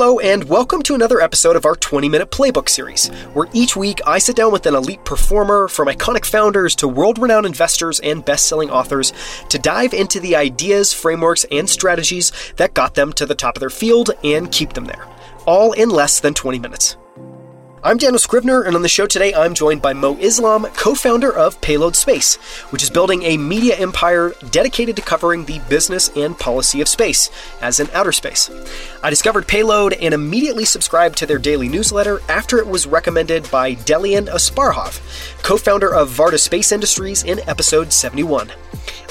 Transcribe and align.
Hello, 0.00 0.20
and 0.20 0.44
welcome 0.44 0.80
to 0.82 0.94
another 0.94 1.20
episode 1.20 1.56
of 1.56 1.64
our 1.64 1.74
20 1.74 2.08
minute 2.08 2.30
playbook 2.30 2.68
series, 2.68 3.08
where 3.34 3.48
each 3.52 3.74
week 3.74 4.00
I 4.06 4.20
sit 4.20 4.36
down 4.36 4.52
with 4.52 4.64
an 4.66 4.76
elite 4.76 5.04
performer, 5.04 5.66
from 5.66 5.88
iconic 5.88 6.24
founders 6.24 6.76
to 6.76 6.86
world 6.86 7.18
renowned 7.18 7.46
investors 7.46 7.98
and 7.98 8.24
best 8.24 8.46
selling 8.46 8.70
authors, 8.70 9.12
to 9.48 9.58
dive 9.58 9.92
into 9.92 10.20
the 10.20 10.36
ideas, 10.36 10.92
frameworks, 10.92 11.46
and 11.50 11.68
strategies 11.68 12.30
that 12.58 12.74
got 12.74 12.94
them 12.94 13.12
to 13.14 13.26
the 13.26 13.34
top 13.34 13.56
of 13.56 13.60
their 13.60 13.70
field 13.70 14.10
and 14.22 14.52
keep 14.52 14.74
them 14.74 14.84
there, 14.84 15.04
all 15.48 15.72
in 15.72 15.90
less 15.90 16.20
than 16.20 16.32
20 16.32 16.60
minutes. 16.60 16.96
I'm 17.84 17.96
Daniel 17.96 18.18
Scrivner, 18.18 18.66
and 18.66 18.74
on 18.74 18.82
the 18.82 18.88
show 18.88 19.06
today, 19.06 19.32
I'm 19.32 19.54
joined 19.54 19.80
by 19.80 19.92
Mo 19.92 20.16
Islam, 20.16 20.64
co 20.76 20.96
founder 20.96 21.32
of 21.32 21.60
Payload 21.60 21.94
Space, 21.94 22.34
which 22.70 22.82
is 22.82 22.90
building 22.90 23.22
a 23.22 23.36
media 23.36 23.76
empire 23.76 24.32
dedicated 24.50 24.96
to 24.96 25.02
covering 25.02 25.44
the 25.44 25.60
business 25.68 26.10
and 26.16 26.36
policy 26.36 26.80
of 26.80 26.88
space, 26.88 27.30
as 27.62 27.78
in 27.78 27.88
outer 27.90 28.10
space. 28.10 28.50
I 29.04 29.10
discovered 29.10 29.46
Payload 29.46 29.92
and 29.92 30.12
immediately 30.12 30.64
subscribed 30.64 31.18
to 31.18 31.26
their 31.26 31.38
daily 31.38 31.68
newsletter 31.68 32.20
after 32.28 32.58
it 32.58 32.66
was 32.66 32.88
recommended 32.88 33.48
by 33.48 33.76
Delian 33.76 34.26
Asparouhov, 34.26 34.98
co 35.44 35.56
founder 35.56 35.94
of 35.94 36.10
Varda 36.10 36.40
Space 36.40 36.72
Industries, 36.72 37.22
in 37.22 37.38
episode 37.48 37.92
71. 37.92 38.50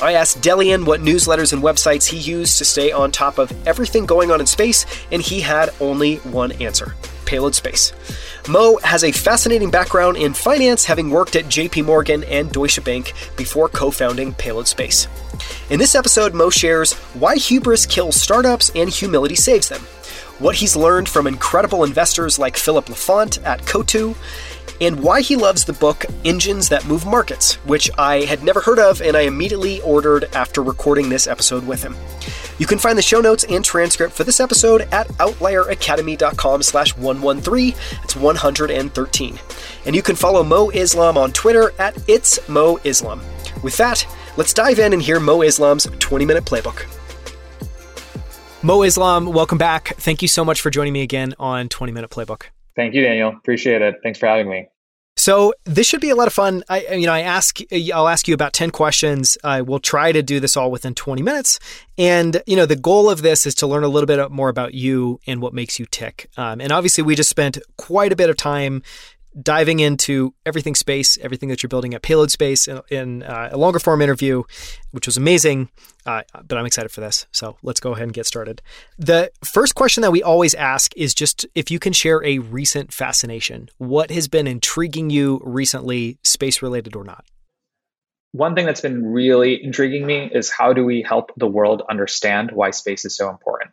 I 0.01 0.11
asked 0.13 0.41
Delian 0.41 0.85
what 0.85 0.99
newsletters 0.99 1.53
and 1.53 1.63
websites 1.63 2.07
he 2.07 2.17
used 2.17 2.57
to 2.57 2.65
stay 2.65 2.91
on 2.91 3.13
top 3.13 3.37
of 3.37 3.49
everything 3.65 4.05
going 4.05 4.29
on 4.29 4.41
in 4.41 4.45
space, 4.45 4.85
and 5.09 5.21
he 5.21 5.39
had 5.39 5.69
only 5.79 6.17
one 6.17 6.51
answer 6.61 6.95
Payload 7.27 7.53
Space. 7.53 7.93
Mo 8.49 8.79
has 8.83 9.03
a 9.03 9.11
fascinating 9.11 9.69
background 9.69 10.17
in 10.17 10.33
finance, 10.33 10.85
having 10.85 11.11
worked 11.11 11.35
at 11.35 11.45
JP 11.45 11.85
Morgan 11.85 12.23
and 12.23 12.51
Deutsche 12.51 12.83
Bank 12.83 13.13
before 13.35 13.69
co 13.69 13.91
founding 13.91 14.33
Payload 14.33 14.67
Space. 14.67 15.07
In 15.69 15.77
this 15.77 15.93
episode, 15.93 16.33
Mo 16.33 16.49
shares 16.49 16.93
why 17.13 17.35
hubris 17.35 17.85
kills 17.85 18.15
startups 18.19 18.71
and 18.73 18.89
humility 18.89 19.35
saves 19.35 19.69
them, 19.69 19.81
what 20.39 20.55
he's 20.55 20.75
learned 20.75 21.09
from 21.09 21.27
incredible 21.27 21.83
investors 21.83 22.39
like 22.39 22.57
Philippe 22.57 22.91
Laffont 22.91 23.43
at 23.45 23.65
Coatue, 23.65 24.15
and 24.81 25.01
why 25.01 25.21
he 25.21 25.35
loves 25.35 25.65
the 25.65 25.73
book 25.73 26.05
Engines 26.25 26.69
That 26.69 26.85
Move 26.85 27.05
Markets, 27.05 27.55
which 27.65 27.89
I 27.97 28.21
had 28.21 28.43
never 28.43 28.61
heard 28.61 28.79
of 28.79 29.01
and 29.01 29.15
I 29.15 29.21
immediately 29.21 29.81
ordered 29.81 30.25
after 30.33 30.61
recording 30.61 31.09
this 31.09 31.27
episode 31.27 31.65
with 31.67 31.83
him. 31.83 31.95
You 32.59 32.65
can 32.65 32.79
find 32.79 32.97
the 32.97 33.03
show 33.03 33.21
notes 33.21 33.43
and 33.43 33.63
transcript 33.63 34.13
for 34.13 34.23
this 34.23 34.39
episode 34.39 34.81
at 34.91 35.07
outlieracademy.com 35.19 36.63
slash 36.63 36.95
113. 36.97 37.75
It's 38.03 38.15
113. 38.15 39.39
And 39.85 39.95
you 39.95 40.01
can 40.01 40.15
follow 40.15 40.43
Mo 40.43 40.69
Islam 40.69 41.17
on 41.17 41.31
Twitter 41.31 41.71
at 41.79 41.97
It's 42.07 42.47
Mo 42.49 42.79
Islam. 42.83 43.21
With 43.63 43.77
that, 43.77 44.07
let's 44.37 44.53
dive 44.53 44.79
in 44.79 44.93
and 44.93 45.01
hear 45.01 45.19
Mo 45.19 45.41
Islam's 45.41 45.87
20 45.99 46.25
minute 46.25 46.45
playbook. 46.45 46.85
Mo 48.63 48.81
Islam, 48.81 49.27
welcome 49.27 49.59
back. 49.59 49.95
Thank 49.97 50.21
you 50.23 50.27
so 50.27 50.43
much 50.43 50.61
for 50.61 50.71
joining 50.71 50.91
me 50.91 51.03
again 51.03 51.35
on 51.37 51.69
20 51.69 51.93
Minute 51.93 52.09
Playbook. 52.09 52.47
Thank 52.77 52.93
you, 52.93 53.01
Daniel. 53.03 53.29
Appreciate 53.35 53.81
it. 53.81 53.95
Thanks 54.03 54.19
for 54.19 54.27
having 54.27 54.49
me. 54.49 54.69
So 55.19 55.51
this 55.65 55.87
should 55.87 55.99
be 55.99 56.11
a 56.11 56.15
lot 56.15 56.27
of 56.27 56.33
fun. 56.33 56.63
I, 56.69 56.93
you 56.93 57.07
know, 57.07 57.11
I 57.11 57.21
ask, 57.21 57.57
I'll 57.91 58.07
ask 58.07 58.27
you 58.27 58.35
about 58.35 58.53
ten 58.53 58.69
questions. 58.69 59.35
I 59.43 59.63
will 59.63 59.79
try 59.79 60.11
to 60.11 60.21
do 60.21 60.39
this 60.39 60.55
all 60.55 60.69
within 60.69 60.93
twenty 60.93 61.23
minutes. 61.23 61.59
And 61.97 62.43
you 62.45 62.55
know, 62.55 62.67
the 62.67 62.75
goal 62.75 63.09
of 63.09 63.23
this 63.23 63.47
is 63.47 63.55
to 63.55 63.67
learn 63.67 63.83
a 63.83 63.87
little 63.87 64.05
bit 64.05 64.29
more 64.29 64.47
about 64.47 64.75
you 64.75 65.19
and 65.25 65.41
what 65.41 65.55
makes 65.55 65.79
you 65.79 65.87
tick. 65.87 66.29
Um, 66.37 66.61
and 66.61 66.71
obviously, 66.71 67.03
we 67.03 67.15
just 67.15 67.31
spent 67.31 67.57
quite 67.77 68.13
a 68.13 68.15
bit 68.15 68.29
of 68.29 68.37
time 68.37 68.83
diving 69.41 69.79
into 69.79 70.33
everything 70.45 70.75
space, 70.75 71.17
everything 71.19 71.49
that 71.49 71.61
you're 71.61 71.69
building 71.69 71.93
at 71.93 72.01
Payload 72.01 72.31
Space 72.31 72.67
in, 72.67 72.81
in 72.89 73.23
uh, 73.23 73.49
a 73.51 73.57
longer 73.57 73.79
form 73.79 74.01
interview, 74.01 74.43
which 74.91 75.05
was 75.05 75.17
amazing. 75.17 75.69
Uh, 76.05 76.23
but 76.47 76.57
I'm 76.57 76.65
excited 76.65 76.89
for 76.89 77.01
this. 77.01 77.25
So 77.31 77.57
let's 77.61 77.79
go 77.79 77.91
ahead 77.91 78.03
and 78.03 78.13
get 78.13 78.25
started. 78.25 78.61
The 78.97 79.31
first 79.43 79.75
question 79.75 80.01
that 80.01 80.11
we 80.11 80.23
always 80.23 80.53
ask 80.55 80.95
is 80.95 81.13
just 81.13 81.45
if 81.53 81.69
you 81.69 81.79
can 81.79 81.93
share 81.93 82.23
a 82.23 82.39
recent 82.39 82.93
fascination. 82.93 83.69
What 83.77 84.11
has 84.11 84.27
been 84.27 84.47
intriguing 84.47 85.09
you 85.09 85.41
recently, 85.43 86.17
space 86.23 86.61
related 86.61 86.95
or 86.95 87.03
not? 87.03 87.25
One 88.31 88.55
thing 88.55 88.65
that's 88.65 88.81
been 88.81 89.05
really 89.05 89.63
intriguing 89.63 90.05
me 90.05 90.29
is 90.31 90.51
how 90.51 90.73
do 90.73 90.85
we 90.85 91.01
help 91.01 91.31
the 91.37 91.47
world 91.47 91.81
understand 91.89 92.51
why 92.51 92.71
space 92.71 93.05
is 93.05 93.15
so 93.15 93.29
important? 93.29 93.71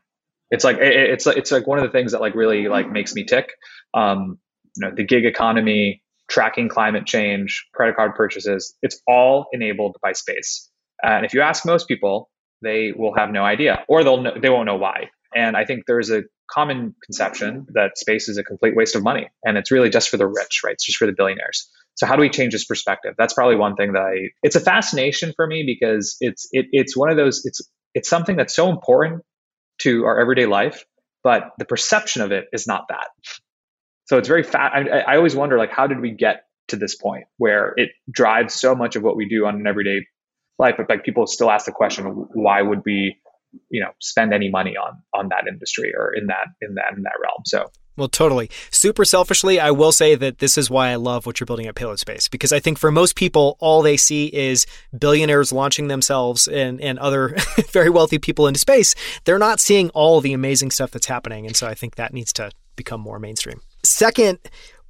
It's 0.50 0.64
like 0.64 0.78
it's 0.80 1.26
it's 1.26 1.50
like 1.50 1.66
one 1.66 1.78
of 1.78 1.84
the 1.84 1.90
things 1.90 2.12
that 2.12 2.20
like 2.20 2.34
really 2.34 2.68
like 2.68 2.90
makes 2.90 3.14
me 3.14 3.24
tick. 3.24 3.52
Um, 3.92 4.38
you 4.76 4.86
know, 4.86 4.94
the 4.94 5.04
gig 5.04 5.24
economy, 5.24 6.02
tracking 6.28 6.68
climate 6.68 7.06
change, 7.06 7.66
credit 7.74 7.96
card 7.96 8.14
purchases, 8.14 8.74
it's 8.82 9.00
all 9.06 9.46
enabled 9.52 9.96
by 10.02 10.12
space. 10.12 10.70
And 11.02 11.24
if 11.26 11.34
you 11.34 11.40
ask 11.40 11.66
most 11.66 11.88
people, 11.88 12.30
they 12.62 12.92
will 12.96 13.14
have 13.14 13.30
no 13.30 13.44
idea, 13.44 13.84
or 13.88 14.04
they'll 14.04 14.22
know, 14.22 14.32
they 14.40 14.48
won't 14.48 14.66
know 14.66 14.76
why. 14.76 15.10
And 15.34 15.56
I 15.56 15.64
think 15.64 15.84
there's 15.86 16.10
a 16.10 16.22
common 16.50 16.94
conception 17.04 17.66
that 17.74 17.98
space 17.98 18.28
is 18.28 18.38
a 18.38 18.44
complete 18.44 18.76
waste 18.76 18.94
of 18.94 19.02
money, 19.02 19.28
and 19.44 19.58
it's 19.58 19.70
really 19.70 19.90
just 19.90 20.08
for 20.08 20.16
the 20.16 20.26
rich, 20.26 20.62
right? 20.64 20.72
It's 20.72 20.84
just 20.84 20.98
for 20.98 21.06
the 21.06 21.12
billionaires. 21.12 21.68
So 21.96 22.06
how 22.06 22.16
do 22.16 22.22
we 22.22 22.30
change 22.30 22.52
this 22.52 22.64
perspective? 22.64 23.14
That's 23.18 23.34
probably 23.34 23.56
one 23.56 23.76
thing 23.76 23.92
that 23.92 24.02
I. 24.02 24.30
It's 24.42 24.56
a 24.56 24.60
fascination 24.60 25.32
for 25.36 25.46
me 25.46 25.64
because 25.66 26.16
it's 26.20 26.48
it, 26.52 26.66
it's 26.72 26.96
one 26.96 27.10
of 27.10 27.16
those. 27.16 27.42
It's 27.44 27.60
it's 27.94 28.08
something 28.08 28.36
that's 28.36 28.54
so 28.54 28.70
important 28.70 29.22
to 29.82 30.04
our 30.04 30.20
everyday 30.20 30.46
life, 30.46 30.84
but 31.22 31.50
the 31.58 31.64
perception 31.64 32.22
of 32.22 32.32
it 32.32 32.46
is 32.52 32.66
not 32.66 32.86
that. 32.88 33.08
So 34.06 34.18
it's 34.18 34.28
very 34.28 34.42
fat. 34.42 34.72
I, 34.74 35.00
I 35.00 35.16
always 35.16 35.34
wonder, 35.34 35.58
like, 35.58 35.70
how 35.70 35.86
did 35.86 36.00
we 36.00 36.10
get 36.10 36.44
to 36.68 36.76
this 36.76 36.94
point 36.94 37.24
where 37.38 37.74
it 37.76 37.90
drives 38.10 38.54
so 38.54 38.74
much 38.74 38.96
of 38.96 39.02
what 39.02 39.16
we 39.16 39.28
do 39.28 39.46
on 39.46 39.56
an 39.56 39.66
everyday 39.66 40.06
life? 40.58 40.74
But 40.76 40.88
like, 40.88 41.04
people 41.04 41.26
still 41.26 41.50
ask 41.50 41.66
the 41.66 41.72
question, 41.72 42.04
why 42.34 42.62
would 42.62 42.82
we, 42.84 43.16
you 43.70 43.80
know, 43.80 43.90
spend 44.00 44.34
any 44.34 44.50
money 44.50 44.76
on 44.76 45.02
on 45.14 45.28
that 45.28 45.44
industry 45.48 45.92
or 45.96 46.12
in 46.12 46.26
that 46.26 46.46
in 46.60 46.74
that 46.74 46.94
in 46.96 47.02
that 47.02 47.14
realm? 47.20 47.42
So 47.46 47.70
well, 47.96 48.08
totally. 48.08 48.50
Super 48.72 49.04
selfishly, 49.04 49.60
I 49.60 49.70
will 49.70 49.92
say 49.92 50.16
that 50.16 50.38
this 50.38 50.58
is 50.58 50.68
why 50.68 50.88
I 50.88 50.96
love 50.96 51.26
what 51.26 51.38
you're 51.38 51.46
building 51.46 51.66
at 51.66 51.76
Payload 51.76 52.00
Space 52.00 52.26
because 52.26 52.52
I 52.52 52.58
think 52.58 52.76
for 52.78 52.90
most 52.90 53.14
people, 53.14 53.56
all 53.60 53.82
they 53.82 53.96
see 53.96 54.26
is 54.26 54.66
billionaires 54.98 55.52
launching 55.52 55.86
themselves 55.86 56.48
and, 56.48 56.80
and 56.80 56.98
other 56.98 57.36
very 57.70 57.90
wealthy 57.90 58.18
people 58.18 58.48
into 58.48 58.58
space. 58.58 58.96
They're 59.24 59.38
not 59.38 59.60
seeing 59.60 59.90
all 59.90 60.20
the 60.20 60.32
amazing 60.32 60.72
stuff 60.72 60.90
that's 60.90 61.06
happening. 61.06 61.46
And 61.46 61.54
so 61.54 61.68
I 61.68 61.74
think 61.74 61.94
that 61.94 62.12
needs 62.12 62.32
to 62.34 62.50
become 62.74 63.00
more 63.00 63.20
mainstream. 63.20 63.60
Second, 63.84 64.38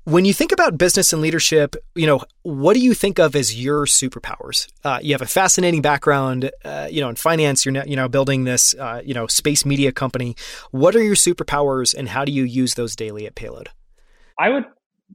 when 0.05 0.25
you 0.25 0.33
think 0.33 0.53
about 0.53 0.79
business 0.79 1.13
and 1.13 1.21
leadership, 1.21 1.77
you 1.95 2.07
know, 2.07 2.23
what 2.43 2.75
do 2.75 2.81
you 2.81 2.95
think 2.95 3.19
of 3.19 3.35
as 3.35 3.61
your 3.61 3.87
superpowers? 3.87 4.69
Uh, 4.85 4.99
you 5.03 5.13
have 5.15 5.23
a 5.23 5.27
fascinating 5.27 5.83
background, 5.83 6.51
uh, 6.65 6.89
you 6.91 7.01
know, 7.01 7.09
in 7.09 7.17
finance. 7.17 7.65
You're 7.65 7.73
now, 7.73 7.85
you 7.85 7.97
know 7.97 8.09
building 8.09 8.45
this, 8.45 8.75
uh, 8.75 9.03
you 9.05 9.15
know, 9.15 9.27
space 9.27 9.65
media 9.65 9.93
company. 9.93 10.37
What 10.71 10.95
are 10.95 11.03
your 11.03 11.15
superpowers, 11.15 11.95
and 11.95 12.09
how 12.09 12.25
do 12.25 12.33
you 12.33 12.45
use 12.45 12.75
those 12.75 12.95
daily 12.95 13.27
at 13.27 13.35
Payload? 13.35 13.71
I 14.39 14.51
would 14.51 14.65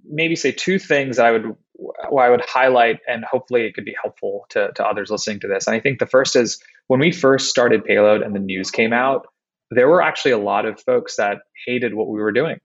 maybe 0.04 0.36
say 0.36 0.52
two 0.52 0.80
things 0.80 1.18
that 1.18 1.26
I 1.26 1.32
would 1.32 1.56
well, 1.76 2.26
I 2.26 2.30
would 2.30 2.44
highlight, 2.46 3.00
and 3.08 3.24
hopefully 3.24 3.66
it 3.66 3.74
could 3.76 3.86
be 3.86 3.96
helpful 4.02 4.46
to 4.50 4.72
to 4.76 4.86
others 4.86 5.12
listening 5.12 5.40
to 5.42 5.48
this. 5.48 5.68
And 5.68 5.76
I 5.76 5.80
think 5.80 6.00
the 6.00 6.08
first 6.08 6.36
is 6.36 6.62
when 6.88 7.00
we 7.00 7.12
first 7.12 7.50
started 7.50 7.86
Payload 7.86 8.24
and 8.24 8.36
the 8.36 8.40
news 8.40 8.72
came 8.72 8.92
out, 8.92 9.28
there 9.70 9.88
were 9.88 10.02
actually 10.02 10.32
a 10.32 10.40
lot 10.40 10.66
of 10.66 10.82
folks 10.82 11.18
that 11.18 11.42
hated 11.66 11.94
what 11.94 12.08
we 12.10 12.20
were 12.20 12.32
doing 12.32 12.60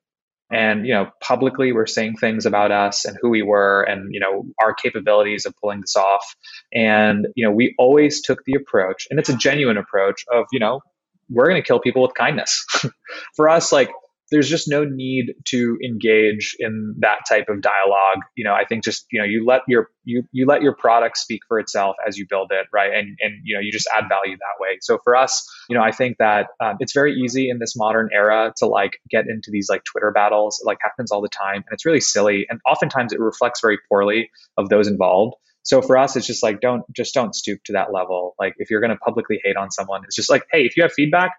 and 0.54 0.86
you 0.86 0.94
know 0.94 1.10
publicly 1.20 1.72
we're 1.72 1.86
saying 1.86 2.16
things 2.16 2.46
about 2.46 2.70
us 2.70 3.04
and 3.04 3.18
who 3.20 3.28
we 3.28 3.42
were 3.42 3.82
and 3.82 4.14
you 4.14 4.20
know 4.20 4.44
our 4.62 4.72
capabilities 4.72 5.44
of 5.44 5.54
pulling 5.60 5.80
this 5.80 5.96
off. 5.96 6.24
And 6.72 7.26
you 7.34 7.44
know 7.44 7.52
we 7.52 7.74
always 7.78 8.22
took 8.22 8.44
the 8.44 8.54
approach 8.54 9.06
and 9.10 9.18
it's 9.18 9.28
a 9.28 9.36
genuine 9.36 9.76
approach 9.76 10.24
of 10.32 10.46
you 10.52 10.60
know 10.60 10.80
we're 11.30 11.48
going 11.48 11.60
to 11.60 11.66
kill 11.66 11.80
people 11.80 12.02
with 12.02 12.14
kindness. 12.14 12.64
For 13.34 13.48
us 13.48 13.72
like 13.72 13.90
there's 14.34 14.48
just 14.50 14.68
no 14.68 14.84
need 14.84 15.32
to 15.44 15.78
engage 15.84 16.56
in 16.58 16.96
that 16.98 17.18
type 17.28 17.48
of 17.48 17.60
dialogue. 17.60 18.18
You 18.34 18.44
know 18.44 18.52
i 18.52 18.64
think 18.64 18.82
just 18.82 19.06
you 19.12 19.20
know 19.20 19.24
you 19.24 19.46
let 19.46 19.62
your 19.68 19.90
you 20.02 20.24
you 20.32 20.44
let 20.44 20.60
your 20.60 20.74
product 20.74 21.16
speak 21.16 21.42
for 21.46 21.60
itself 21.60 21.94
as 22.06 22.18
you 22.18 22.26
build 22.28 22.50
it 22.50 22.66
right? 22.72 22.92
And 22.92 23.16
and 23.20 23.34
you 23.44 23.54
know 23.54 23.60
you 23.60 23.70
just 23.70 23.88
add 23.94 24.04
value 24.08 24.36
that 24.36 24.56
way. 24.60 24.78
So 24.80 24.98
for 25.04 25.14
us 25.14 25.48
you 25.68 25.76
know 25.76 25.82
i 25.82 25.92
think 25.92 26.18
that 26.18 26.48
um, 26.60 26.76
it's 26.80 26.92
very 26.92 27.14
easy 27.14 27.48
in 27.48 27.58
this 27.60 27.76
modern 27.76 28.08
era 28.12 28.52
to 28.56 28.66
like 28.66 28.98
get 29.08 29.26
into 29.28 29.50
these 29.52 29.68
like 29.70 29.82
twitter 29.84 30.10
battles. 30.10 30.60
It 30.60 30.66
like 30.66 30.78
happens 30.82 31.12
all 31.12 31.22
the 31.22 31.28
time 31.28 31.56
and 31.56 31.72
it's 31.72 31.86
really 31.86 32.00
silly 32.00 32.46
and 32.48 32.60
oftentimes 32.68 33.12
it 33.12 33.20
reflects 33.20 33.60
very 33.60 33.78
poorly 33.88 34.30
of 34.56 34.68
those 34.68 34.88
involved. 34.88 35.36
So 35.62 35.80
for 35.80 35.96
us 35.96 36.16
it's 36.16 36.26
just 36.26 36.42
like 36.42 36.60
don't 36.60 36.82
just 36.92 37.14
don't 37.14 37.34
stoop 37.36 37.62
to 37.66 37.74
that 37.74 37.92
level. 37.92 38.34
Like 38.38 38.54
if 38.58 38.70
you're 38.70 38.80
going 38.80 38.90
to 38.90 38.96
publicly 38.96 39.40
hate 39.44 39.56
on 39.56 39.70
someone 39.70 40.02
it's 40.04 40.16
just 40.16 40.28
like 40.28 40.42
hey 40.50 40.66
if 40.66 40.76
you 40.76 40.82
have 40.82 40.92
feedback 40.92 41.30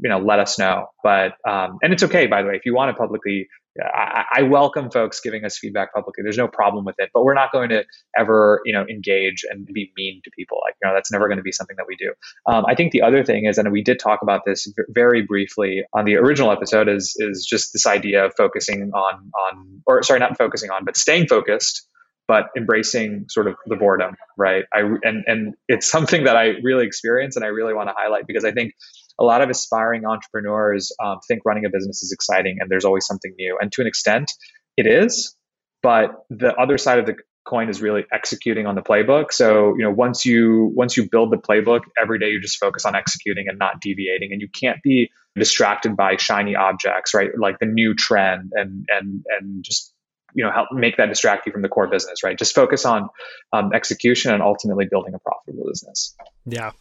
you 0.00 0.08
know, 0.08 0.18
let 0.18 0.38
us 0.38 0.58
know. 0.58 0.86
But 1.02 1.32
um, 1.48 1.78
and 1.82 1.92
it's 1.92 2.02
okay, 2.02 2.26
by 2.26 2.42
the 2.42 2.48
way, 2.48 2.56
if 2.56 2.66
you 2.66 2.74
want 2.74 2.94
to 2.94 2.98
publicly. 2.98 3.48
I, 3.76 4.24
I, 4.36 4.42
welcome 4.42 4.88
folks 4.88 5.18
giving 5.18 5.44
us 5.44 5.58
feedback 5.58 5.92
publicly. 5.92 6.22
There's 6.22 6.38
no 6.38 6.46
problem 6.46 6.84
with 6.84 6.94
it, 6.98 7.10
but 7.12 7.24
we're 7.24 7.34
not 7.34 7.50
going 7.50 7.70
to 7.70 7.84
ever, 8.16 8.60
you 8.64 8.72
know, 8.72 8.86
engage 8.88 9.44
and 9.50 9.66
be 9.66 9.90
mean 9.96 10.20
to 10.22 10.30
people. 10.30 10.60
Like, 10.64 10.76
you 10.80 10.88
know, 10.88 10.94
that's 10.94 11.10
never 11.10 11.26
going 11.26 11.38
to 11.38 11.42
be 11.42 11.50
something 11.50 11.74
that 11.78 11.86
we 11.88 11.96
do. 11.96 12.12
Um, 12.46 12.64
I 12.68 12.76
think 12.76 12.92
the 12.92 13.02
other 13.02 13.24
thing 13.24 13.46
is, 13.46 13.58
and 13.58 13.72
we 13.72 13.82
did 13.82 13.98
talk 13.98 14.22
about 14.22 14.42
this 14.46 14.72
very 14.90 15.22
briefly 15.22 15.82
on 15.92 16.04
the 16.04 16.14
original 16.14 16.52
episode, 16.52 16.88
is 16.88 17.16
is 17.18 17.44
just 17.44 17.72
this 17.72 17.84
idea 17.84 18.26
of 18.26 18.32
focusing 18.36 18.92
on 18.94 19.32
on, 19.34 19.82
or 19.88 20.04
sorry, 20.04 20.20
not 20.20 20.38
focusing 20.38 20.70
on, 20.70 20.84
but 20.84 20.96
staying 20.96 21.26
focused 21.26 21.88
but 22.26 22.46
embracing 22.56 23.26
sort 23.28 23.46
of 23.46 23.54
the 23.66 23.76
boredom, 23.76 24.14
right? 24.38 24.64
I 24.72 24.80
and 25.02 25.24
and 25.26 25.54
it's 25.68 25.90
something 25.90 26.24
that 26.24 26.36
I 26.36 26.54
really 26.62 26.86
experience 26.86 27.36
and 27.36 27.44
I 27.44 27.48
really 27.48 27.74
want 27.74 27.88
to 27.88 27.94
highlight 27.96 28.26
because 28.26 28.44
I 28.44 28.52
think 28.52 28.72
a 29.18 29.24
lot 29.24 29.42
of 29.42 29.50
aspiring 29.50 30.04
entrepreneurs 30.04 30.92
um, 31.02 31.18
think 31.28 31.42
running 31.44 31.64
a 31.64 31.70
business 31.70 32.02
is 32.02 32.12
exciting 32.12 32.58
and 32.60 32.70
there's 32.70 32.84
always 32.84 33.06
something 33.06 33.32
new. 33.38 33.56
And 33.60 33.70
to 33.72 33.80
an 33.80 33.86
extent, 33.86 34.32
it 34.76 34.86
is. 34.86 35.36
But 35.82 36.24
the 36.30 36.54
other 36.54 36.78
side 36.78 36.98
of 36.98 37.06
the 37.06 37.16
coin 37.44 37.68
is 37.68 37.82
really 37.82 38.04
executing 38.12 38.66
on 38.66 38.74
the 38.74 38.82
playbook. 38.82 39.32
So, 39.32 39.74
you 39.76 39.84
know, 39.84 39.90
once 39.90 40.24
you 40.24 40.72
once 40.74 40.96
you 40.96 41.08
build 41.08 41.30
the 41.30 41.36
playbook, 41.36 41.80
every 42.00 42.18
day 42.18 42.30
you 42.30 42.40
just 42.40 42.58
focus 42.58 42.84
on 42.84 42.94
executing 42.96 43.46
and 43.48 43.58
not 43.58 43.80
deviating. 43.80 44.32
And 44.32 44.40
you 44.40 44.48
can't 44.48 44.78
be 44.82 45.10
distracted 45.36 45.96
by 45.96 46.16
shiny 46.16 46.56
objects, 46.56 47.12
right? 47.14 47.30
Like 47.38 47.58
the 47.58 47.66
new 47.66 47.94
trend 47.94 48.52
and 48.54 48.86
and 48.88 49.24
and 49.38 49.64
just 49.64 49.93
you 50.34 50.44
know 50.44 50.50
help 50.52 50.68
make 50.72 50.96
that 50.96 51.08
distract 51.08 51.46
you 51.46 51.52
from 51.52 51.62
the 51.62 51.68
core 51.68 51.86
business 51.86 52.22
right? 52.22 52.38
Just 52.38 52.54
focus 52.54 52.84
on 52.84 53.08
um, 53.52 53.72
execution 53.72 54.32
and 54.32 54.42
ultimately 54.42 54.86
building 54.90 55.14
a 55.14 55.18
profitable 55.18 55.66
business. 55.68 56.14
Yeah. 56.46 56.72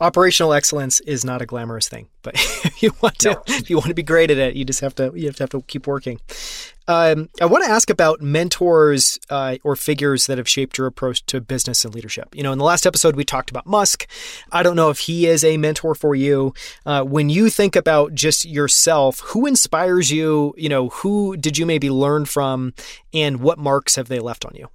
Operational 0.00 0.52
excellence 0.52 1.00
is 1.00 1.24
not 1.24 1.40
a 1.42 1.46
glamorous 1.46 1.88
thing 1.88 2.08
but 2.22 2.34
if 2.34 2.82
you 2.82 2.94
want 3.00 3.18
to 3.18 3.30
no. 3.30 3.42
if 3.48 3.70
you 3.70 3.76
want 3.76 3.88
to 3.88 3.94
be 3.94 4.02
great 4.02 4.30
at 4.30 4.38
it 4.38 4.56
you 4.56 4.64
just 4.64 4.80
have 4.80 4.94
to 4.94 5.12
you 5.14 5.26
have 5.26 5.36
to 5.36 5.42
have 5.42 5.50
to 5.50 5.62
keep 5.62 5.86
working 5.86 6.18
um, 6.88 7.28
I 7.40 7.46
want 7.46 7.64
to 7.64 7.70
ask 7.70 7.90
about 7.90 8.20
mentors 8.20 9.18
uh, 9.30 9.56
or 9.62 9.76
figures 9.76 10.26
that 10.26 10.38
have 10.38 10.48
shaped 10.48 10.78
your 10.78 10.86
approach 10.86 11.24
to 11.26 11.40
business 11.40 11.84
and 11.84 11.94
leadership. 11.94 12.34
You 12.34 12.42
know, 12.42 12.52
in 12.52 12.58
the 12.58 12.64
last 12.64 12.86
episode, 12.86 13.14
we 13.14 13.24
talked 13.24 13.50
about 13.50 13.66
Musk. 13.66 14.06
I 14.50 14.62
don't 14.62 14.76
know 14.76 14.90
if 14.90 15.00
he 15.00 15.26
is 15.26 15.44
a 15.44 15.56
mentor 15.56 15.94
for 15.94 16.14
you. 16.14 16.54
Uh, 16.84 17.04
when 17.04 17.28
you 17.28 17.50
think 17.50 17.76
about 17.76 18.14
just 18.14 18.44
yourself, 18.44 19.20
who 19.26 19.46
inspires 19.46 20.10
you? 20.10 20.54
You 20.56 20.68
know, 20.68 20.88
who 20.88 21.36
did 21.36 21.56
you 21.56 21.66
maybe 21.66 21.88
learn 21.88 22.24
from, 22.24 22.74
and 23.14 23.40
what 23.40 23.58
marks 23.58 23.96
have 23.96 24.08
they 24.08 24.18
left 24.18 24.44
on 24.44 24.54
you? 24.54 24.68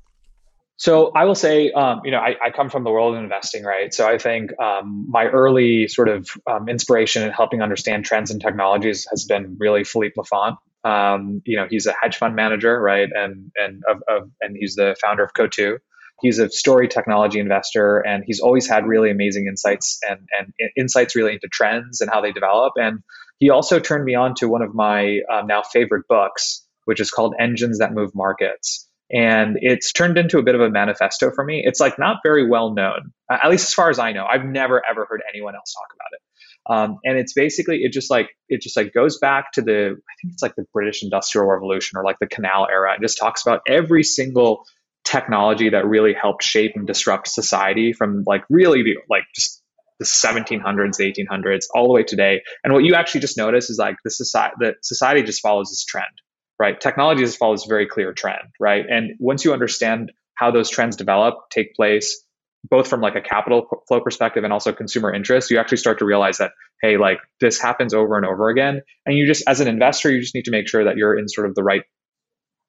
So 0.77 1.11
I 1.15 1.25
will 1.25 1.35
say, 1.35 1.71
um, 1.71 2.01
you 2.05 2.11
know, 2.11 2.19
I, 2.19 2.35
I, 2.41 2.51
come 2.51 2.69
from 2.69 2.83
the 2.83 2.91
world 2.91 3.15
of 3.15 3.23
investing, 3.23 3.63
right? 3.63 3.91
So 3.91 4.07
I 4.07 4.19
think 4.19 4.51
um, 4.59 5.07
my 5.09 5.25
early 5.25 5.87
sort 5.87 6.07
of 6.07 6.29
um, 6.45 6.69
inspiration 6.69 7.23
in 7.23 7.31
helping 7.31 7.63
understand 7.63 8.05
trends 8.05 8.29
and 8.29 8.39
technologies 8.39 9.07
has 9.09 9.25
been 9.25 9.57
really 9.59 9.83
Philippe 9.83 10.13
Laffont. 10.15 10.57
Um, 10.83 11.41
you 11.45 11.57
know, 11.57 11.65
he's 11.67 11.87
a 11.87 11.93
hedge 11.99 12.17
fund 12.17 12.35
manager, 12.35 12.79
right? 12.79 13.09
And 13.11 13.51
and 13.55 13.81
of, 13.89 14.03
of 14.07 14.29
and 14.39 14.55
he's 14.57 14.75
the 14.75 14.95
founder 15.01 15.23
of 15.23 15.33
Coatue. 15.33 15.79
He's 16.21 16.37
a 16.37 16.49
story 16.49 16.87
technology 16.87 17.39
investor, 17.39 17.99
and 17.99 18.23
he's 18.25 18.39
always 18.39 18.69
had 18.69 18.85
really 18.85 19.09
amazing 19.09 19.47
insights 19.47 19.99
and 20.07 20.19
and 20.39 20.53
insights 20.77 21.15
really 21.15 21.33
into 21.33 21.47
trends 21.51 22.01
and 22.01 22.09
how 22.11 22.21
they 22.21 22.31
develop. 22.31 22.73
And 22.75 22.99
he 23.39 23.49
also 23.49 23.79
turned 23.79 24.05
me 24.05 24.13
on 24.13 24.35
to 24.35 24.47
one 24.47 24.61
of 24.61 24.75
my 24.75 25.21
um, 25.31 25.47
now 25.47 25.63
favorite 25.63 26.07
books, 26.07 26.63
which 26.85 26.99
is 26.99 27.09
called 27.09 27.33
Engines 27.39 27.79
That 27.79 27.93
Move 27.93 28.11
Markets. 28.13 28.86
And 29.11 29.57
it's 29.61 29.93
turned 29.93 30.17
into 30.17 30.37
a 30.37 30.43
bit 30.43 30.55
of 30.55 30.61
a 30.61 30.69
manifesto 30.69 31.31
for 31.31 31.43
me. 31.43 31.63
It's 31.65 31.79
like 31.79 31.97
not 31.97 32.17
very 32.23 32.47
well 32.47 32.73
known, 32.73 33.13
at 33.31 33.49
least 33.49 33.69
as 33.69 33.73
far 33.73 33.89
as 33.89 33.99
I 33.99 34.11
know. 34.11 34.25
I've 34.25 34.43
never 34.43 34.81
ever 34.89 35.05
heard 35.09 35.21
anyone 35.33 35.55
else 35.55 35.73
talk 35.73 35.87
about 35.95 36.11
it. 36.11 36.21
Um, 36.69 36.99
and 37.05 37.17
it's 37.17 37.33
basically 37.33 37.77
it 37.83 37.93
just 37.93 38.11
like 38.11 38.29
it 38.49 38.61
just 38.61 38.75
like 38.75 38.93
goes 38.93 39.17
back 39.19 39.53
to 39.53 39.61
the 39.61 39.91
I 39.91 40.13
think 40.21 40.33
it's 40.33 40.43
like 40.43 40.55
the 40.55 40.65
British 40.73 41.03
Industrial 41.03 41.47
Revolution 41.47 41.97
or 41.97 42.03
like 42.03 42.17
the 42.19 42.27
Canal 42.27 42.67
era. 42.69 42.95
It 42.95 43.01
just 43.01 43.17
talks 43.17 43.45
about 43.45 43.61
every 43.67 44.03
single 44.03 44.65
technology 45.05 45.69
that 45.69 45.85
really 45.85 46.13
helped 46.13 46.43
shape 46.43 46.73
and 46.75 46.85
disrupt 46.85 47.29
society 47.29 47.93
from 47.93 48.23
like 48.27 48.43
really 48.49 48.83
the, 48.83 48.97
like 49.09 49.23
just 49.33 49.63
the 49.99 50.05
1700s, 50.05 50.97
the 50.97 51.11
1800s, 51.11 51.65
all 51.73 51.87
the 51.87 51.93
way 51.93 52.03
today. 52.03 52.41
And 52.63 52.73
what 52.73 52.83
you 52.83 52.93
actually 52.93 53.21
just 53.21 53.37
notice 53.37 53.69
is 53.69 53.77
like 53.77 53.95
the 54.03 54.11
society, 54.11 54.55
the 54.59 54.75
society 54.81 55.23
just 55.23 55.41
follows 55.41 55.69
this 55.69 55.85
trend, 55.85 56.11
right? 56.59 56.79
Technology 56.79 57.23
just 57.23 57.37
follows 57.37 57.65
very 57.65 57.87
clear 57.87 58.13
trend, 58.13 58.49
right? 58.59 58.85
And 58.89 59.11
once 59.19 59.45
you 59.45 59.53
understand 59.53 60.11
how 60.35 60.51
those 60.51 60.69
trends 60.69 60.95
develop, 60.95 61.35
take 61.49 61.75
place, 61.75 62.23
both 62.69 62.87
from 62.87 63.01
like 63.01 63.15
a 63.15 63.21
capital 63.21 63.67
flow 63.87 64.01
perspective 64.01 64.43
and 64.43 64.51
also 64.51 64.73
consumer 64.73 65.13
interest, 65.13 65.51
you 65.51 65.59
actually 65.59 65.77
start 65.77 65.99
to 65.99 66.05
realize 66.05 66.37
that, 66.37 66.51
hey, 66.81 66.97
like 66.97 67.19
this 67.39 67.61
happens 67.61 67.93
over 67.93 68.17
and 68.17 68.25
over 68.25 68.49
again. 68.49 68.81
And 69.05 69.17
you 69.17 69.25
just, 69.25 69.43
as 69.47 69.59
an 69.59 69.67
investor, 69.67 70.11
you 70.11 70.19
just 70.19 70.35
need 70.35 70.45
to 70.45 70.51
make 70.51 70.67
sure 70.67 70.83
that 70.83 70.97
you're 70.97 71.17
in 71.17 71.27
sort 71.27 71.47
of 71.47 71.55
the 71.55 71.63
right, 71.63 71.83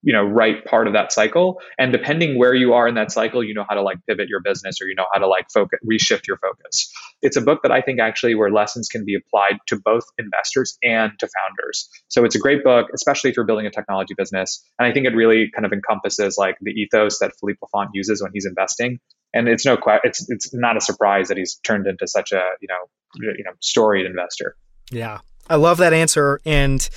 you 0.03 0.13
know, 0.13 0.23
right 0.23 0.65
part 0.65 0.87
of 0.87 0.93
that 0.93 1.13
cycle. 1.13 1.61
And 1.79 1.93
depending 1.93 2.39
where 2.39 2.55
you 2.55 2.73
are 2.75 2.87
in 2.87 2.95
that 2.95 3.11
cycle, 3.11 3.43
you 3.43 3.55
know 3.55 3.65
how 3.69 3.75
to 3.75 3.83
like 3.83 3.99
pivot 4.07 4.29
your 4.29 4.41
business 4.41 4.81
or 4.81 4.87
you 4.87 4.95
know 4.95 5.07
how 5.13 5.19
to 5.19 5.27
like 5.27 5.47
focus, 5.53 5.79
reshift 5.85 6.27
your 6.27 6.39
focus. 6.39 6.93
It's 7.23 7.37
a 7.37 7.41
book 7.41 7.61
that 7.63 7.73
I 7.73 7.81
think 7.81 8.01
actually 8.01 8.35
where 8.35 8.51
lessons 8.51 8.89
can 8.89 9.05
be 9.05 9.17
applied 9.17 9.59
to 9.67 9.81
both 9.85 10.05
investors 10.19 10.79
and 10.83 11.13
to 11.19 11.29
founders. 11.29 11.89
So 12.09 12.25
it's 12.25 12.37
a 12.37 12.39
great 12.39 12.63
book, 12.63 12.89
especially 12.95 13.31
if 13.31 13.37
you're 13.37 13.47
building 13.47 13.67
a 13.67 13.71
technology 13.71 14.15
business. 14.17 14.65
And 14.79 14.87
I 14.87 14.93
think 14.93 15.07
it 15.07 15.15
really 15.15 15.51
kind 15.55 15.67
of 15.67 15.73
encompasses 15.73 16.37
like 16.39 16.57
the 16.61 16.71
ethos 16.71 17.19
that 17.19 17.33
Philippe 17.41 17.59
Laffont 17.63 17.89
uses 17.93 18.23
when 18.23 18.31
he's 18.33 18.47
investing 18.47 19.01
and 19.35 19.49
it's 19.49 19.65
no 19.65 19.79
it's 20.05 20.29
it's 20.31 20.55
not 20.55 20.77
a 20.77 20.81
surprise 20.81 21.29
that 21.29 21.37
he's 21.37 21.57
turned 21.57 21.87
into 21.87 22.07
such 22.07 22.33
a 22.33 22.43
you 22.61 22.69
know 22.69 22.89
you 23.15 23.45
know 23.45 23.53
storied 23.61 24.07
investor. 24.07 24.57
Yeah, 24.91 25.21
I 25.49 25.57
love 25.57 25.79
that 25.79 25.93
answer, 25.93 26.41
and 26.45 26.89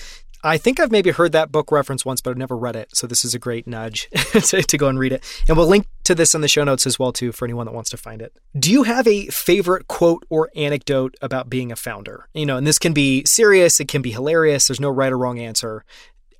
I 0.44 0.58
think 0.58 0.80
I've 0.80 0.92
maybe 0.92 1.12
heard 1.12 1.34
that 1.34 1.52
book 1.52 1.72
reference 1.72 2.04
once, 2.04 2.22
but 2.22 2.32
I've 2.32 2.38
never 2.38 2.58
read 2.58 2.76
it. 2.76 2.96
So 2.96 3.06
this 3.08 3.24
is 3.24 3.36
a 3.36 3.40
great 3.40 3.68
nudge 3.68 4.10
to, 4.32 4.62
to, 4.62 4.78
go 4.78 4.88
and 4.88 4.98
read 4.98 5.14
it. 5.14 5.24
And 5.48 5.56
we'll 5.56 5.68
link 5.68 5.88
to 6.06 6.16
this 6.16 6.34
in 6.34 6.42
the 6.42 6.48
show 6.48 6.64
notes 6.64 6.88
as 6.88 6.98
well 6.98 7.12
too 7.12 7.32
for 7.32 7.46
anyone 7.46 7.66
that 7.68 7.74
wants 7.74 7.90
to 7.92 7.98
find 7.98 8.22
it. 8.22 8.34
Do 8.58 8.72
you 8.72 8.84
have 8.84 9.08
a 9.08 9.28
favorite 9.28 9.88
quote 9.88 10.26
or 10.30 10.50
anecdote 10.56 11.16
about 11.22 11.50
being 11.50 11.72
a 11.72 11.76
founder? 11.76 12.28
You 12.34 12.46
know, 12.46 12.58
and 12.58 12.66
this 12.66 12.80
can 12.80 12.94
be 12.94 13.24
serious, 13.26 13.80
it 13.80 13.88
can 13.88 14.02
be 14.02 14.12
hilarious. 14.12 14.68
There's 14.68 14.80
no 14.80 14.90
right 14.90 15.12
or 15.12 15.18
wrong 15.18 15.40
answer. 15.40 15.86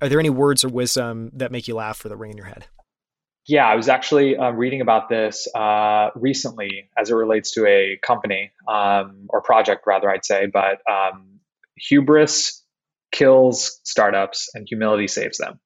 Are 0.00 0.08
there 0.08 0.18
any 0.18 0.30
words 0.30 0.64
or 0.64 0.68
wisdom 0.68 1.30
that 1.34 1.52
make 1.52 1.68
you 1.68 1.76
laugh 1.76 2.04
or 2.04 2.08
that 2.08 2.16
ring 2.16 2.32
in 2.32 2.36
your 2.36 2.46
head? 2.46 2.66
Yeah, 3.46 3.66
I 3.66 3.74
was 3.74 3.88
actually 3.88 4.36
uh, 4.36 4.50
reading 4.50 4.80
about 4.80 5.08
this 5.08 5.48
uh, 5.54 6.10
recently 6.14 6.88
as 6.96 7.10
it 7.10 7.14
relates 7.14 7.52
to 7.52 7.66
a 7.66 7.98
company 8.00 8.52
um, 8.68 9.26
or 9.28 9.42
project, 9.42 9.84
rather, 9.86 10.08
I'd 10.10 10.24
say. 10.24 10.46
But 10.46 10.80
um, 10.88 11.40
hubris 11.76 12.61
kills 13.12 13.80
startups 13.84 14.48
and 14.54 14.66
humility 14.68 15.06
saves 15.06 15.38
them. 15.38 15.60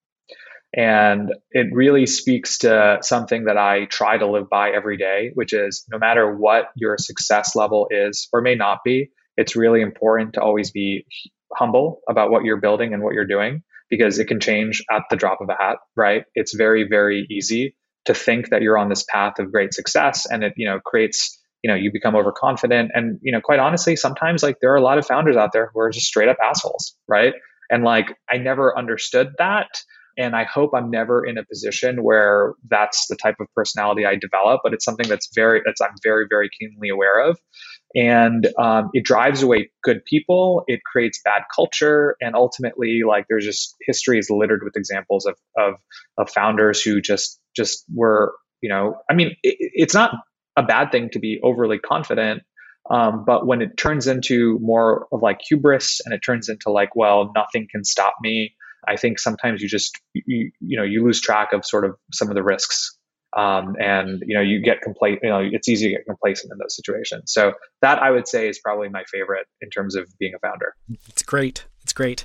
And 0.76 1.32
it 1.52 1.69
really 1.72 2.06
speaks 2.06 2.58
to 2.58 2.98
something 3.00 3.44
that 3.44 3.56
I 3.56 3.87
try 3.87 4.19
to 4.19 4.31
live 4.31 4.50
by 4.50 4.70
every 4.70 4.98
day, 4.98 5.31
which 5.34 5.54
is 5.54 5.84
no 5.90 5.98
matter 5.98 6.37
what 6.37 6.66
your 6.76 6.98
success 6.98 7.56
level 7.56 7.87
is 7.90 8.28
or 8.32 8.43
may 8.43 8.56
not 8.56 8.81
be, 8.84 9.10
it's 9.37 9.56
really 9.56 9.81
important 9.81 10.34
to 10.34 10.43
always 10.43 10.70
be 10.70 11.06
humble 11.54 12.00
about 12.08 12.31
what 12.31 12.44
you're 12.44 12.60
building 12.60 12.93
and 12.93 13.02
what 13.02 13.14
you're 13.14 13.26
doing 13.26 13.62
because 13.88 14.19
it 14.19 14.26
can 14.26 14.40
change 14.40 14.82
at 14.90 15.02
the 15.10 15.16
drop 15.16 15.40
of 15.40 15.49
a 15.49 15.54
hat, 15.54 15.76
right? 15.94 16.25
It's 16.34 16.54
very, 16.54 16.87
very 16.88 17.26
easy 17.31 17.76
to 18.06 18.14
think 18.14 18.50
that 18.50 18.62
you're 18.62 18.78
on 18.78 18.88
this 18.88 19.04
path 19.08 19.38
of 19.38 19.52
great 19.52 19.72
success 19.72 20.26
and 20.31 20.42
it, 20.42 20.54
you 20.56 20.66
know, 20.69 20.81
creates, 20.84 21.40
you 21.66 21.72
know, 21.72 21.74
you 21.74 21.90
become 21.90 22.14
overconfident. 22.14 22.92
And, 22.94 23.18
you 23.22 23.32
know, 23.32 23.40
quite 23.40 23.58
honestly, 23.58 23.96
sometimes 23.96 24.40
like 24.40 24.58
there 24.61 24.73
are 24.73 24.76
a 24.76 24.80
lot 24.82 24.99
of 24.99 25.06
founders 25.06 25.37
out 25.37 25.50
there 25.52 25.68
who 25.75 25.80
are 25.80 25.90
just 25.90 26.06
straight 26.06 26.28
up 26.28 26.37
assholes, 26.40 26.96
right? 27.08 27.35
And 27.68 27.82
like 27.82 28.16
I 28.30 28.38
never 28.38 28.78
understood 28.78 29.32
that. 29.38 29.66
And 30.16 30.37
I 30.37 30.44
hope 30.44 30.70
I'm 30.76 30.92
never 30.92 31.26
in 31.26 31.38
a 31.38 31.44
position 31.44 32.04
where 32.04 32.54
that's 32.70 33.08
the 33.08 33.16
type 33.16 33.35
of 33.40 33.49
personality 33.52 34.06
I 34.06 34.14
develop, 34.14 34.61
but 34.62 34.75
it's 34.75 34.85
something 34.85 35.08
that's 35.08 35.28
very, 35.35 35.61
that's 35.64 35.80
I'm 35.80 35.96
very, 36.04 36.26
very 36.30 36.49
keenly 36.56 36.88
aware 36.88 37.18
of 37.18 37.37
and 37.96 38.46
um, 38.58 38.90
it 38.92 39.04
drives 39.04 39.42
away 39.42 39.70
good 39.82 40.04
people 40.04 40.64
it 40.66 40.80
creates 40.85 41.20
bad 41.25 41.42
culture 41.54 42.16
and 42.20 42.35
ultimately 42.35 43.00
like 43.06 43.25
there's 43.28 43.44
just 43.44 43.75
history 43.80 44.18
is 44.18 44.28
littered 44.30 44.62
with 44.62 44.76
examples 44.76 45.26
of 45.26 45.37
of, 45.56 45.75
of 46.18 46.30
founders 46.30 46.82
who 46.82 47.00
just 47.00 47.40
just 47.56 47.85
were 47.94 48.35
you 48.61 48.68
know 48.68 48.96
i 49.11 49.14
mean 49.14 49.28
it, 49.42 49.56
it's 49.58 49.94
not 49.94 50.12
a 50.56 50.62
bad 50.62 50.90
thing 50.92 51.10
to 51.10 51.18
be 51.18 51.40
overly 51.42 51.78
confident 51.78 52.42
um, 52.88 53.25
but 53.26 53.46
when 53.46 53.62
it 53.62 53.76
turns 53.76 54.06
into 54.06 54.58
more 54.60 55.08
of 55.10 55.20
like 55.20 55.40
hubris 55.48 56.00
and 56.04 56.14
it 56.14 56.20
turns 56.25 56.48
into 56.48 56.70
like 56.70 56.94
well 56.94 57.32
nothing 57.34 57.66
can 57.70 57.84
stop 57.84 58.14
me 58.22 58.54
i 58.86 58.96
think 58.96 59.18
sometimes 59.18 59.62
you 59.62 59.68
just 59.68 59.98
you, 60.14 60.50
you 60.60 60.76
know 60.76 60.84
you 60.84 61.04
lose 61.04 61.20
track 61.20 61.52
of 61.52 61.64
sort 61.64 61.84
of 61.84 61.96
some 62.12 62.28
of 62.28 62.34
the 62.34 62.42
risks 62.42 62.96
um, 63.36 63.76
and 63.78 64.22
you 64.26 64.34
know 64.34 64.40
you 64.40 64.60
get 64.62 64.80
complacent 64.80 65.20
you 65.22 65.28
know 65.28 65.40
it's 65.40 65.68
easy 65.68 65.88
to 65.88 65.94
get 65.96 66.06
complacent 66.06 66.50
in 66.50 66.58
those 66.58 66.75
situations. 66.75 67.32
So 67.32 67.52
that 67.82 68.02
i 68.02 68.10
would 68.10 68.26
say 68.26 68.48
is 68.48 68.58
probably 68.58 68.88
my 68.88 69.04
favorite 69.12 69.46
in 69.60 69.68
terms 69.70 69.94
of 69.94 70.08
being 70.18 70.32
a 70.34 70.38
founder. 70.38 70.75
It's 71.08 71.22
great 71.22 71.66
it's 71.87 71.93
great. 71.93 72.25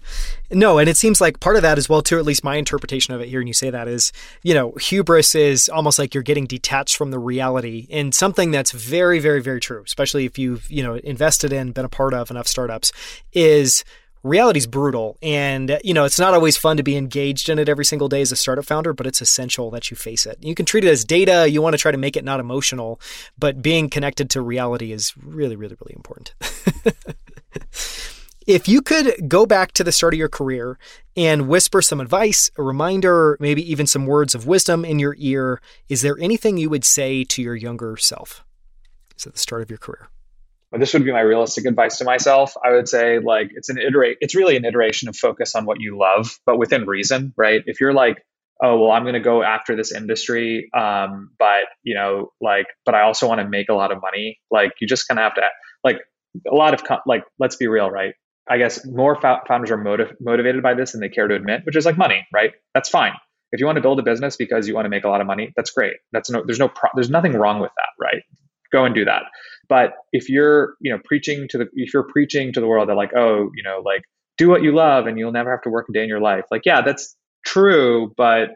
No 0.50 0.80
and 0.80 0.90
it 0.90 0.98
seems 0.98 1.22
like 1.22 1.40
part 1.40 1.56
of 1.56 1.62
that 1.62 1.78
as 1.78 1.88
well 1.88 2.02
too 2.02 2.18
at 2.18 2.26
least 2.26 2.44
my 2.44 2.56
interpretation 2.56 3.14
of 3.14 3.22
it 3.22 3.30
here 3.30 3.40
and 3.40 3.48
you 3.48 3.54
say 3.54 3.70
that 3.70 3.88
is 3.88 4.12
you 4.42 4.56
know 4.56 4.72
hubris 4.72 5.36
is 5.36 5.70
almost 5.70 6.00
like 6.00 6.16
you're 6.16 6.24
getting 6.24 6.48
detached 6.48 6.98
from 6.98 7.12
the 7.12 7.20
reality 7.20 7.88
and 7.92 8.16
something 8.16 8.50
that's 8.50 8.72
very 8.72 9.20
very 9.20 9.40
very 9.40 9.60
true 9.60 9.84
especially 9.86 10.26
if 10.26 10.40
you've 10.40 10.70
you 10.72 10.82
know 10.82 10.96
invested 10.96 11.54
in 11.54 11.74
been 11.74 11.86
a 11.86 11.90
part 11.90 12.16
of 12.16 12.32
enough 12.32 12.48
startups 12.48 12.92
is 13.34 13.84
reality's 14.24 14.68
brutal. 14.68 15.18
And 15.22 15.80
you 15.84 15.94
know 15.94 16.06
it's 16.06 16.20
not 16.20 16.34
always 16.34 16.58
fun 16.58 16.78
to 16.78 16.84
be 16.84 16.98
engaged 16.98 17.50
in 17.50 17.60
it 17.60 17.70
every 17.70 17.86
single 17.86 18.10
day 18.10 18.22
as 18.22 18.32
a 18.32 18.36
startup 18.36 18.66
founder 18.66 18.94
but 18.94 19.08
it's 19.08 19.22
essential 19.22 19.72
that 19.72 19.92
you 19.92 19.98
face 19.98 20.26
it. 20.26 20.38
You 20.42 20.56
can 20.56 20.66
treat 20.66 20.84
it 20.84 20.90
as 20.90 21.06
data. 21.06 21.50
You 21.50 21.62
want 21.62 21.74
to 21.74 21.78
try 21.78 21.92
to 21.92 21.98
make 21.98 22.16
it 22.16 22.24
not 22.24 22.40
emotional 22.40 23.00
but 23.38 23.62
being 23.62 23.90
connected 23.90 24.30
to 24.32 24.42
reality 24.42 24.92
is 24.92 25.14
really 25.18 25.56
really 25.56 25.78
really 25.80 25.96
important 25.96 26.34
if 28.48 28.68
you 28.68 28.82
could 28.82 29.30
go 29.30 29.46
back 29.46 29.72
to 29.74 29.84
the 29.84 29.92
start 29.92 30.14
of 30.14 30.18
your 30.18 30.30
career 30.30 30.78
and 31.16 31.48
whisper 31.48 31.82
some 31.82 32.00
advice 32.00 32.50
a 32.58 32.64
reminder 32.64 33.38
maybe 33.40 33.70
even 33.70 33.88
some 33.88 34.06
words 34.06 34.36
of 34.36 34.48
wisdom 34.48 34.84
in 34.86 35.00
your 35.00 35.16
ear 35.20 35.62
is 35.90 36.02
there 36.02 36.18
anything 36.20 36.58
you 36.58 36.70
would 36.70 36.86
say 36.86 37.24
to 37.24 37.42
your 37.42 37.56
younger 37.56 37.98
self 37.98 38.44
is 39.18 39.28
at 39.28 39.34
the 39.34 39.40
start 39.40 39.62
of 39.62 39.70
your 39.70 39.78
career 39.78 40.10
this 40.80 40.94
would 40.94 41.04
be 41.04 41.12
my 41.12 41.22
realistic 41.22 41.66
advice 41.66 41.98
to 41.98 42.06
myself. 42.06 42.54
I 42.64 42.72
would 42.72 42.88
say 42.88 43.20
like 43.20 43.52
it's 43.52 43.70
an 43.70 43.78
iterate. 43.78 44.18
It's 44.22 44.36
really 44.36 44.56
an 44.56 44.64
iteration 44.64 45.10
of 45.10 45.18
focus 45.18 45.54
on 45.54 45.66
what 45.66 45.82
you 45.82 45.98
love, 45.98 46.40
but 46.46 46.58
within 46.58 46.86
reason, 46.86 47.34
right? 47.36 47.62
If 47.66 47.82
you're 47.82 47.94
like, 47.94 48.24
oh 48.64 48.80
well, 48.80 48.92
I'm 48.92 49.04
going 49.04 49.14
to 49.16 49.20
go 49.20 49.44
after 49.44 49.76
this 49.76 49.92
industry, 49.92 50.70
um, 50.74 51.32
but 51.38 51.66
you 51.84 51.96
know, 51.96 52.32
like, 52.40 52.68
but 52.86 52.96
I 52.96 53.02
also 53.02 53.28
want 53.28 53.42
to 53.42 53.50
make 53.50 53.68
a 53.70 53.74
lot 53.74 53.92
of 53.92 54.02
money. 54.02 54.40
Like, 54.50 54.72
you 54.80 54.88
just 54.88 55.08
kind 55.08 55.20
of 55.20 55.24
have 55.24 55.36
to 55.36 55.42
like 55.84 55.98
a 56.50 56.56
lot 56.56 56.74
of 56.74 56.82
like. 57.06 57.24
Let's 57.38 57.58
be 57.58 57.68
real, 57.68 57.90
right? 57.90 58.14
I 58.52 58.58
guess 58.58 58.86
more 58.86 59.16
founders 59.48 59.72
are 59.72 59.78
motiv- 59.78 60.14
motivated 60.20 60.62
by 60.62 60.74
this 60.74 60.92
than 60.92 61.00
they 61.00 61.08
care 61.08 61.26
to 61.26 61.34
admit, 61.34 61.62
which 61.64 61.78
is 61.78 61.86
like 61.86 61.98
money, 61.98 62.28
right? 62.34 62.52
That's 62.74 62.90
fine. 62.90 63.14
If 63.54 63.62
you 63.62 63.66
want 63.66 63.78
to 63.78 63.82
build 63.82 63.98
a 63.98 64.04
business 64.04 64.36
because 64.36 64.68
you 64.68 64.76
want 64.76 64.84
to 64.86 64.90
make 64.90 65.06
a 65.06 65.08
lot 65.08 65.22
of 65.22 65.28
money, 65.28 65.54
that's 65.56 65.72
great. 65.72 65.94
That's 66.12 66.30
no, 66.30 66.44
there's 66.46 66.60
no, 66.60 66.68
pro- 66.68 66.90
there's 66.94 67.10
nothing 67.10 67.34
wrong 67.34 67.62
with 67.62 67.72
that, 67.78 68.04
right? 68.04 68.24
Go 68.74 68.84
and 68.84 68.94
do 68.94 69.06
that. 69.06 69.24
But 69.70 69.94
if 70.12 70.28
you're, 70.28 70.76
you 70.82 70.92
know, 70.92 71.00
preaching 71.06 71.48
to 71.52 71.60
the, 71.60 71.68
if 71.74 71.94
you're 71.94 72.04
preaching 72.12 72.52
to 72.52 72.60
the 72.60 72.68
world 72.68 72.90
that 72.90 72.96
like, 72.96 73.12
oh, 73.16 73.50
you 73.56 73.64
know, 73.64 73.82
like 73.86 74.02
do 74.38 74.50
what 74.50 74.64
you 74.64 74.74
love 74.74 75.08
and 75.08 75.18
you'll 75.18 75.32
never 75.32 75.52
have 75.52 75.62
to 75.62 75.70
work 75.70 75.88
a 75.90 75.94
day 75.94 76.04
in 76.04 76.10
your 76.10 76.20
life. 76.20 76.44
Like, 76.52 76.66
yeah, 76.66 76.82
that's 76.82 77.16
true, 77.46 78.14
but 78.18 78.50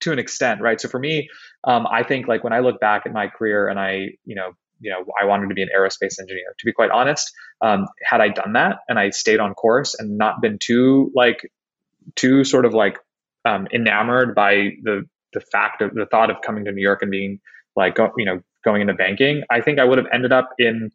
to 0.00 0.12
an 0.12 0.18
extent, 0.18 0.62
right? 0.62 0.80
So 0.80 0.88
for 0.88 0.98
me, 0.98 1.28
um, 1.64 1.86
I 1.86 2.02
think 2.02 2.28
like 2.28 2.44
when 2.44 2.54
I 2.54 2.60
look 2.60 2.80
back 2.80 3.02
at 3.04 3.12
my 3.12 3.28
career 3.28 3.68
and 3.68 3.78
I, 3.78 4.08
you 4.24 4.34
know, 4.34 4.52
you 4.84 4.90
know, 4.90 5.04
I 5.20 5.24
wanted 5.24 5.48
to 5.48 5.54
be 5.54 5.62
an 5.62 5.70
aerospace 5.76 6.20
engineer. 6.20 6.54
To 6.58 6.64
be 6.66 6.72
quite 6.72 6.90
honest, 6.90 7.32
um, 7.62 7.86
had 8.02 8.20
I 8.20 8.28
done 8.28 8.52
that 8.52 8.76
and 8.88 8.98
I 8.98 9.10
stayed 9.10 9.40
on 9.40 9.54
course 9.54 9.96
and 9.98 10.18
not 10.18 10.42
been 10.42 10.58
too 10.58 11.10
like, 11.14 11.50
too 12.16 12.44
sort 12.44 12.66
of 12.66 12.74
like 12.74 12.98
um, 13.44 13.66
enamored 13.72 14.34
by 14.34 14.72
the 14.82 15.04
the 15.32 15.40
fact 15.40 15.82
of 15.82 15.94
the 15.94 16.06
thought 16.06 16.30
of 16.30 16.36
coming 16.42 16.64
to 16.66 16.72
New 16.72 16.82
York 16.82 17.00
and 17.02 17.10
being 17.10 17.40
like, 17.74 17.98
you 18.16 18.24
know, 18.24 18.40
going 18.64 18.82
into 18.82 18.94
banking, 18.94 19.42
I 19.50 19.60
think 19.62 19.80
I 19.80 19.84
would 19.84 19.98
have 19.98 20.06
ended 20.12 20.32
up 20.32 20.50
in 20.58 20.90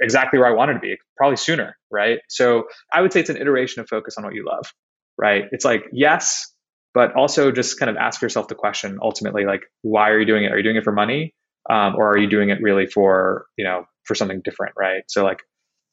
exactly 0.00 0.38
where 0.38 0.48
I 0.48 0.54
wanted 0.54 0.74
to 0.74 0.80
be, 0.80 0.96
probably 1.16 1.36
sooner, 1.36 1.76
right? 1.90 2.18
So 2.28 2.64
I 2.92 3.00
would 3.02 3.12
say 3.12 3.20
it's 3.20 3.30
an 3.30 3.36
iteration 3.36 3.80
of 3.80 3.88
focus 3.88 4.16
on 4.16 4.24
what 4.24 4.34
you 4.34 4.44
love, 4.44 4.72
right? 5.18 5.44
It's 5.52 5.64
like, 5.64 5.84
yes, 5.92 6.52
but 6.94 7.14
also 7.14 7.52
just 7.52 7.78
kind 7.78 7.90
of 7.90 7.96
ask 7.96 8.20
yourself 8.20 8.48
the 8.48 8.54
question 8.54 8.98
ultimately, 9.00 9.44
like, 9.44 9.62
why 9.82 10.10
are 10.10 10.18
you 10.18 10.26
doing 10.26 10.44
it? 10.44 10.52
Are 10.52 10.56
you 10.56 10.64
doing 10.64 10.76
it 10.76 10.84
for 10.84 10.92
money? 10.92 11.34
Um, 11.70 11.94
or 11.96 12.10
are 12.10 12.18
you 12.18 12.28
doing 12.28 12.50
it 12.50 12.60
really 12.60 12.86
for, 12.86 13.46
you 13.56 13.64
know, 13.64 13.86
for 14.04 14.14
something 14.14 14.40
different, 14.42 14.74
right? 14.76 15.04
So 15.08 15.24
like, 15.24 15.42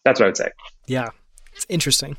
that's 0.03 0.19
what 0.19 0.25
I 0.25 0.29
would 0.29 0.37
say. 0.37 0.49
Yeah. 0.87 1.09
It's 1.53 1.65
interesting. 1.69 2.17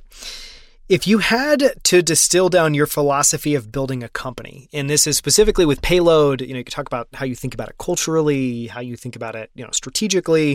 If 0.88 1.06
you 1.06 1.18
had 1.18 1.72
to 1.84 2.02
distill 2.02 2.48
down 2.48 2.74
your 2.74 2.86
philosophy 2.86 3.54
of 3.54 3.70
building 3.70 4.02
a 4.02 4.08
company, 4.08 4.68
and 4.72 4.90
this 4.90 5.06
is 5.06 5.16
specifically 5.16 5.64
with 5.64 5.82
payload, 5.82 6.40
you 6.40 6.52
know, 6.52 6.58
you 6.58 6.64
could 6.64 6.74
talk 6.74 6.88
about 6.88 7.06
how 7.14 7.24
you 7.24 7.36
think 7.36 7.54
about 7.54 7.68
it 7.68 7.78
culturally, 7.78 8.66
how 8.66 8.80
you 8.80 8.96
think 8.96 9.14
about 9.14 9.36
it, 9.36 9.50
you 9.54 9.64
know, 9.64 9.70
strategically. 9.72 10.54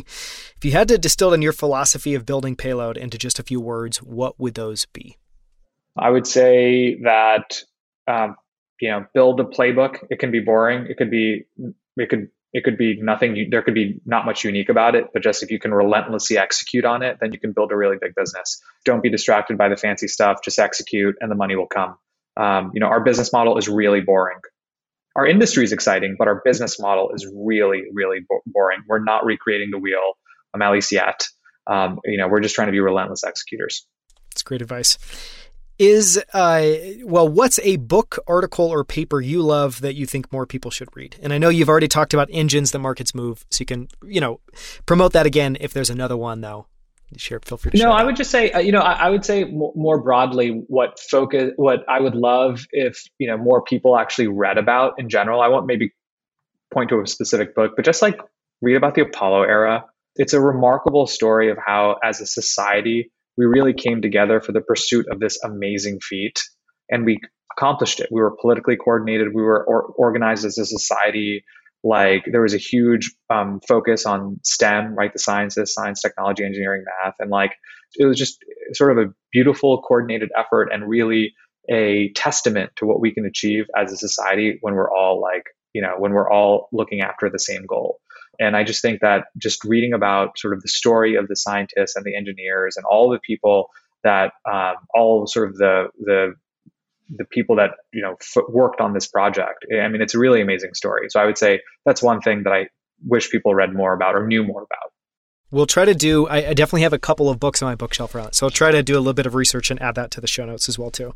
If 0.57 0.65
you 0.65 0.71
had 0.71 0.89
to 0.89 0.97
distill 0.97 1.31
down 1.31 1.41
your 1.41 1.53
philosophy 1.53 2.15
of 2.15 2.25
building 2.25 2.57
payload 2.57 2.97
into 2.97 3.17
just 3.17 3.39
a 3.39 3.43
few 3.43 3.61
words, 3.61 4.01
what 4.03 4.37
would 4.37 4.55
those 4.55 4.85
be? 4.87 5.17
I 5.97 6.09
would 6.09 6.27
say 6.27 6.99
that 7.03 7.61
um, 8.07 8.35
you 8.79 8.89
know, 8.89 9.05
build 9.13 9.39
a 9.39 9.43
playbook. 9.43 9.97
It 10.09 10.19
can 10.19 10.31
be 10.31 10.39
boring. 10.39 10.87
It 10.89 10.97
could 10.97 11.09
be 11.09 11.45
it 11.97 12.09
could 12.09 12.29
it 12.55 12.63
could 12.63 12.77
be 12.77 12.97
nothing 13.01 13.49
there 13.51 13.61
could 13.61 13.73
be 13.73 13.99
not 14.05 14.25
much 14.25 14.45
unique 14.45 14.69
about 14.69 14.95
it 14.95 15.07
but 15.11 15.21
just 15.21 15.43
if 15.43 15.51
you 15.51 15.59
can 15.59 15.73
relentlessly 15.73 16.37
execute 16.37 16.85
on 16.85 17.03
it 17.03 17.17
then 17.19 17.33
you 17.33 17.39
can 17.39 17.51
build 17.51 17.69
a 17.73 17.75
really 17.75 17.97
big 17.99 18.15
business. 18.15 18.61
Don't 18.85 19.03
be 19.03 19.09
distracted 19.09 19.57
by 19.57 19.67
the 19.67 19.75
fancy 19.75 20.07
stuff 20.07 20.37
just 20.41 20.57
execute 20.57 21.15
and 21.19 21.29
the 21.29 21.35
money 21.35 21.57
will 21.57 21.67
come. 21.67 21.97
Um, 22.37 22.71
you 22.73 22.79
know 22.79 22.87
our 22.87 23.03
business 23.03 23.33
model 23.33 23.57
is 23.57 23.67
really 23.67 23.99
boring. 23.99 24.39
Our 25.17 25.27
industry 25.27 25.65
is 25.65 25.73
exciting 25.73 26.15
but 26.17 26.29
our 26.29 26.41
business 26.45 26.79
model 26.79 27.11
is 27.13 27.29
really 27.35 27.83
really 27.91 28.19
bo- 28.27 28.41
boring. 28.45 28.79
We're 28.87 29.03
not 29.03 29.25
recreating 29.25 29.71
the 29.71 29.77
wheel 29.77 30.13
um, 30.53 30.61
at 30.61 30.71
least 30.71 30.93
yet. 30.93 31.27
Um, 31.67 31.99
you 32.05 32.17
know 32.17 32.29
we're 32.29 32.39
just 32.39 32.55
trying 32.55 32.69
to 32.69 32.71
be 32.71 32.79
relentless 32.79 33.23
executors. 33.25 33.85
That's 34.31 34.43
great 34.43 34.61
advice 34.61 34.97
is 35.77 36.21
uh, 36.33 36.75
well 37.03 37.27
what's 37.27 37.59
a 37.59 37.77
book 37.77 38.17
article 38.27 38.65
or 38.65 38.83
paper 38.83 39.19
you 39.21 39.41
love 39.41 39.81
that 39.81 39.95
you 39.95 40.05
think 40.05 40.31
more 40.31 40.45
people 40.45 40.71
should 40.71 40.89
read? 40.95 41.17
And 41.21 41.33
i 41.33 41.37
know 41.37 41.49
you've 41.49 41.69
already 41.69 41.87
talked 41.87 42.13
about 42.13 42.29
engines 42.31 42.71
that 42.71 42.79
markets 42.79 43.13
move 43.13 43.45
so 43.49 43.61
you 43.61 43.65
can 43.65 43.87
you 44.03 44.21
know 44.21 44.39
promote 44.85 45.13
that 45.13 45.25
again 45.25 45.57
if 45.59 45.73
there's 45.73 45.89
another 45.89 46.17
one 46.17 46.41
though. 46.41 46.67
Share 47.17 47.39
feel 47.39 47.57
free 47.57 47.71
to 47.71 47.77
no 47.77 47.91
i 47.91 48.03
would 48.03 48.17
just 48.17 48.31
say 48.31 48.51
uh, 48.51 48.59
you 48.59 48.73
know 48.73 48.81
I, 48.81 48.93
I, 48.93 49.09
would 49.09 49.23
say 49.23 49.45
more 49.45 50.01
broadly 50.01 50.49
what 50.49 50.99
focus 50.99 51.51
what 51.55 51.85
i 51.87 51.97
would 51.97 52.15
love 52.15 52.65
if 52.71 53.03
you 53.19 53.27
know 53.27 53.37
more 53.37 53.61
people 53.61 53.97
actually 53.97 54.27
read 54.27 54.57
about 54.57 54.99
in 54.99 55.07
general. 55.07 55.39
I 55.39 55.47
won't 55.47 55.65
maybe 55.65 55.93
point 56.73 56.89
to 56.89 56.99
a 56.99 57.07
specific 57.07 57.55
book 57.55 57.73
but 57.77 57.85
just 57.85 58.01
like 58.01 58.19
read 58.61 58.75
about 58.75 58.95
the 58.95 59.01
apollo 59.01 59.43
era. 59.43 59.85
It's 60.17 60.33
a 60.33 60.41
remarkable 60.41 61.07
story 61.07 61.51
of 61.51 61.57
how 61.63 61.97
as 62.03 62.21
a 62.21 62.25
society 62.25 63.11
we 63.37 63.45
really 63.45 63.73
came 63.73 64.01
together 64.01 64.41
for 64.41 64.51
the 64.51 64.61
pursuit 64.61 65.07
of 65.11 65.19
this 65.19 65.39
amazing 65.43 65.99
feat 66.01 66.43
and 66.89 67.05
we 67.05 67.19
accomplished 67.57 67.99
it. 67.99 68.09
We 68.11 68.21
were 68.21 68.35
politically 68.39 68.77
coordinated. 68.77 69.33
We 69.33 69.41
were 69.41 69.63
or- 69.63 69.93
organized 69.97 70.45
as 70.45 70.57
a 70.57 70.65
society. 70.65 71.43
Like 71.83 72.25
there 72.31 72.41
was 72.41 72.53
a 72.53 72.59
huge 72.59 73.13
um, 73.29 73.59
focus 73.67 74.05
on 74.05 74.39
stem 74.43 74.95
right? 74.95 75.13
The 75.13 75.19
sciences 75.19 75.73
science 75.73 76.01
technology 76.01 76.43
engineering 76.43 76.83
math. 77.03 77.15
And 77.19 77.29
like 77.29 77.53
it 77.95 78.05
was 78.05 78.17
just 78.17 78.43
sort 78.73 78.97
of 78.97 79.05
a 79.05 79.13
beautiful 79.31 79.81
coordinated 79.81 80.31
effort 80.37 80.69
and 80.71 80.87
really 80.87 81.33
a 81.69 82.11
testament 82.13 82.71
to 82.77 82.85
what 82.85 82.99
we 82.99 83.13
can 83.13 83.25
achieve 83.25 83.65
as 83.75 83.91
a 83.91 83.97
society 83.97 84.57
when 84.61 84.75
we're 84.75 84.91
all 84.91 85.19
like 85.21 85.43
you 85.73 85.81
know 85.81 85.95
when 85.97 86.11
we're 86.11 86.29
all 86.29 86.69
looking 86.71 87.01
after 87.01 87.29
the 87.29 87.39
same 87.39 87.65
goal 87.65 87.99
and 88.39 88.55
I 88.55 88.63
just 88.63 88.81
think 88.81 89.01
that 89.01 89.25
just 89.37 89.63
reading 89.63 89.93
about 89.93 90.37
sort 90.37 90.53
of 90.53 90.61
the 90.61 90.67
story 90.67 91.15
of 91.15 91.27
the 91.27 91.35
scientists 91.35 91.95
and 91.95 92.05
the 92.05 92.15
engineers 92.15 92.77
and 92.77 92.85
all 92.85 93.09
the 93.09 93.19
people 93.19 93.69
that 94.03 94.33
um, 94.49 94.75
all 94.93 95.27
sort 95.27 95.49
of 95.49 95.57
the 95.57 95.87
the 95.99 96.35
the 97.09 97.25
people 97.25 97.57
that 97.57 97.71
you 97.93 98.01
know 98.01 98.15
f- 98.21 98.43
worked 98.49 98.81
on 98.81 98.93
this 98.93 99.07
project. 99.07 99.65
I 99.71 99.87
mean, 99.87 100.01
it's 100.01 100.15
a 100.15 100.19
really 100.19 100.41
amazing 100.41 100.73
story. 100.73 101.09
So 101.09 101.19
I 101.19 101.25
would 101.25 101.37
say 101.37 101.61
that's 101.85 102.01
one 102.01 102.21
thing 102.21 102.43
that 102.43 102.53
I 102.53 102.67
wish 103.05 103.29
people 103.29 103.53
read 103.53 103.73
more 103.73 103.93
about 103.93 104.15
or 104.15 104.25
knew 104.25 104.43
more 104.43 104.63
about. 104.63 104.91
We'll 105.51 105.67
try 105.67 105.85
to 105.85 105.93
do. 105.93 106.27
I, 106.27 106.49
I 106.49 106.53
definitely 106.53 106.81
have 106.81 106.93
a 106.93 106.99
couple 106.99 107.29
of 107.29 107.39
books 107.39 107.61
on 107.61 107.69
my 107.69 107.75
bookshelf 107.75 108.15
around 108.15 108.33
so 108.33 108.45
I'll 108.45 108.51
try 108.51 108.71
to 108.71 108.83
do 108.83 108.95
a 108.95 108.99
little 108.99 109.13
bit 109.13 109.25
of 109.25 109.35
research 109.35 109.71
and 109.71 109.81
add 109.81 109.95
that 109.95 110.11
to 110.11 110.21
the 110.21 110.27
show 110.27 110.45
notes 110.45 110.67
as 110.67 110.79
well 110.79 110.91
too. 110.91 111.13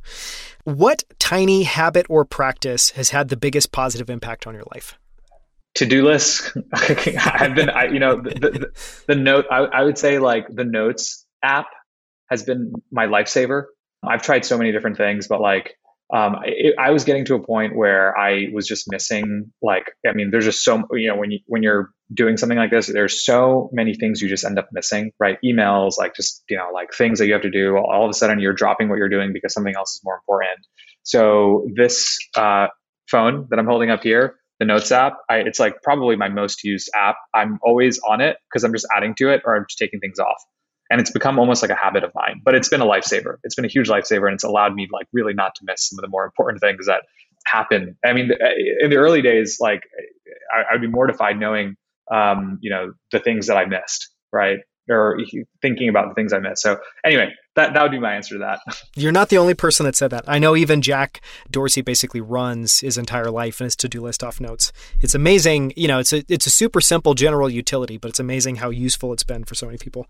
What 0.64 1.04
tiny 1.20 1.64
habit 1.64 2.06
or 2.10 2.26
practice 2.26 2.92
has 2.92 3.10
had 3.10 3.30
the 3.30 3.38
biggest 3.38 3.72
positive 3.72 4.10
impact 4.10 4.48
on 4.48 4.54
your 4.54 4.66
life? 4.74 4.98
To-do 5.80 6.06
list. 6.06 6.52
I've 6.74 7.56
been 7.56 7.70
I, 7.70 7.86
you 7.86 8.00
know 8.00 8.22
the, 8.22 8.30
the, 8.30 9.04
the 9.08 9.16
note 9.16 9.46
I, 9.50 9.60
I, 9.60 9.84
would 9.84 9.98
say 9.98 10.20
like 10.20 10.46
the 10.50 10.66
notes 10.66 11.26
app 11.42 11.68
has 12.30 12.44
been 12.44 12.74
my 12.92 13.08
lifesaver. 13.08 13.64
I've 14.04 14.22
tried 14.22 14.44
so 14.44 14.58
many 14.58 14.74
different 14.74 14.98
things 14.98 15.30
but 15.30 15.40
like 15.40 15.76
um, 16.14 16.38
it, 16.44 16.76
i 16.80 16.92
was 16.92 17.04
getting 17.06 17.24
to 17.26 17.36
a 17.36 17.40
point 17.40 17.76
where 17.76 18.18
i 18.18 18.48
was 18.52 18.68
just 18.68 18.90
missing 18.90 19.52
like 19.62 19.92
i 20.08 20.12
mean 20.14 20.32
there's 20.32 20.46
just 20.46 20.64
so 20.64 20.84
you 20.94 21.08
know 21.08 21.16
when 21.16 21.32
you 21.32 21.40
when 21.46 21.64
you're 21.64 21.92
doing 22.14 22.36
something 22.36 22.58
like 22.58 22.72
this 22.72 22.88
there's 22.88 23.24
so 23.24 23.70
many 23.72 23.94
things 23.94 24.22
you 24.22 24.28
just 24.28 24.44
end 24.44 24.58
up 24.58 24.68
missing 24.72 25.12
right? 25.20 25.38
Emails 25.46 25.98
like 25.98 26.16
just 26.16 26.44
you 26.50 26.58
know 26.58 26.70
like 26.74 26.92
things 26.94 27.20
that 27.20 27.28
you 27.28 27.34
have 27.34 27.44
to 27.44 27.52
do. 27.52 27.78
All 27.78 28.04
of 28.04 28.10
a 28.10 28.14
sudden 28.14 28.40
you're 28.40 28.54
dropping 28.54 28.90
what 28.90 28.98
you're 28.98 29.10
doing 29.10 29.32
because 29.32 29.54
something 29.54 29.76
else 29.78 29.92
is 29.96 30.02
more 30.04 30.16
important. 30.16 30.66
So 31.04 31.68
this 31.76 32.18
uh, 32.36 32.68
phone 33.10 33.48
that 33.50 33.60
i'm 33.60 33.66
holding 33.66 33.90
up 33.90 34.04
here 34.04 34.36
the 34.60 34.66
Notes 34.66 34.92
app. 34.92 35.18
I, 35.30 35.38
it's 35.38 35.60
like 35.60 35.82
probably 35.82 36.16
my 36.16 36.30
most 36.30 36.64
used 36.64 36.90
app. 36.96 37.16
I'm 37.34 37.60
always 37.64 38.00
on 38.00 38.22
it 38.22 38.38
because 38.50 38.64
I'm 38.64 38.74
just 38.74 38.88
adding 38.96 39.16
to 39.16 39.30
it 39.30 39.42
or 39.46 39.56
I'm 39.56 39.66
just 39.68 39.80
taking 39.80 40.00
things 40.00 40.20
off. 40.20 40.44
And 40.92 41.00
it's 41.00 41.12
become 41.12 41.38
almost 41.38 41.62
like 41.62 41.72
a 41.72 41.76
habit 41.76 42.04
of 42.04 42.12
mine, 42.16 42.42
but 42.44 42.56
it's 42.56 42.68
been 42.68 42.82
a 42.82 42.86
lifesaver. 42.86 43.36
It's 43.44 43.56
been 43.56 43.66
a 43.66 43.70
huge 43.70 43.90
lifesaver 43.90 44.26
and 44.26 44.34
it's 44.34 44.44
allowed 44.44 44.74
me 44.74 44.88
like 44.92 45.08
really 45.14 45.34
not 45.34 45.56
to 45.56 45.62
miss 45.66 45.88
some 45.88 46.00
of 46.00 46.02
the 46.02 46.10
more 46.10 46.26
important 46.26 46.62
things 46.62 46.88
that 46.88 47.04
happen. 47.46 47.96
I 48.04 48.14
mean, 48.14 48.32
in 48.82 48.90
the 48.90 48.98
early 48.98 49.22
days, 49.22 49.58
like 49.60 49.84
I, 50.54 50.74
would 50.74 50.82
be 50.82 50.88
mortified 50.88 51.40
knowing, 51.40 51.76
um, 52.12 52.58
you 52.62 52.72
know, 52.72 52.94
the 53.12 53.20
things 53.20 53.48
that 53.48 53.58
I 53.58 53.66
missed, 53.66 54.10
right? 54.34 54.60
Or 54.90 55.20
thinking 55.62 55.90
about 55.90 56.10
the 56.10 56.16
things 56.16 56.34
I 56.34 56.40
missed. 56.40 56.62
So 56.62 56.78
anyway, 57.04 57.34
that 57.56 57.74
that 57.74 57.82
would 57.82 57.92
be 57.92 58.00
my 58.00 58.16
answer 58.16 58.36
to 58.36 58.40
that. 58.40 58.60
You're 58.96 59.12
not 59.12 59.30
the 59.30 59.38
only 59.38 59.54
person 59.54 59.86
that 59.86 59.96
said 59.96 60.12
that. 60.12 60.26
I 60.28 60.40
know 60.40 60.56
even 60.56 60.82
Jack 60.82 61.22
Dorsey 61.52 61.82
basically 61.82 62.22
runs 62.22 62.80
his 62.80 62.98
entire 62.98 63.32
life 63.32 63.60
and 63.60 63.66
his 63.66 63.76
to-do 63.76 64.02
list 64.02 64.24
off 64.24 64.40
notes. 64.40 64.72
It's 65.02 65.16
amazing, 65.16 65.74
you 65.76 65.88
know, 65.88 66.00
it's 66.00 66.14
a 66.14 66.24
it's 66.28 66.48
a 66.48 66.52
super 66.52 66.82
simple 66.82 67.14
general 67.14 67.50
utility, 67.50 67.98
but 67.98 68.10
it's 68.10 68.20
amazing 68.20 68.58
how 68.58 68.70
useful 68.70 69.14
it's 69.14 69.24
been 69.24 69.44
for 69.44 69.56
so 69.56 69.66
many 69.66 69.78
people. 69.78 70.08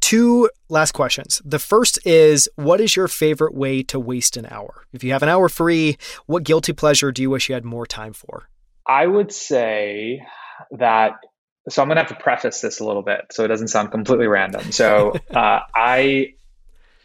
Two 0.00 0.48
last 0.68 0.92
questions. 0.92 1.42
The 1.44 1.58
first 1.58 1.98
is 2.06 2.48
what 2.54 2.80
is 2.80 2.94
your 2.94 3.08
favorite 3.08 3.54
way 3.54 3.82
to 3.84 3.98
waste 3.98 4.36
an 4.36 4.46
hour? 4.50 4.84
If 4.92 5.02
you 5.02 5.12
have 5.12 5.22
an 5.22 5.28
hour 5.28 5.48
free, 5.48 5.98
what 6.26 6.44
guilty 6.44 6.72
pleasure 6.72 7.10
do 7.10 7.22
you 7.22 7.30
wish 7.30 7.48
you 7.48 7.54
had 7.54 7.64
more 7.64 7.86
time 7.86 8.12
for? 8.12 8.48
I 8.86 9.06
would 9.06 9.32
say 9.32 10.22
that 10.70 11.14
so 11.68 11.82
I'm 11.82 11.88
gonna 11.88 12.00
have 12.00 12.08
to 12.08 12.22
preface 12.22 12.60
this 12.60 12.80
a 12.80 12.84
little 12.84 13.02
bit 13.02 13.26
so 13.30 13.44
it 13.44 13.48
doesn't 13.48 13.68
sound 13.68 13.90
completely 13.90 14.26
random. 14.26 14.72
So 14.72 15.14
uh, 15.34 15.60
I 15.74 16.34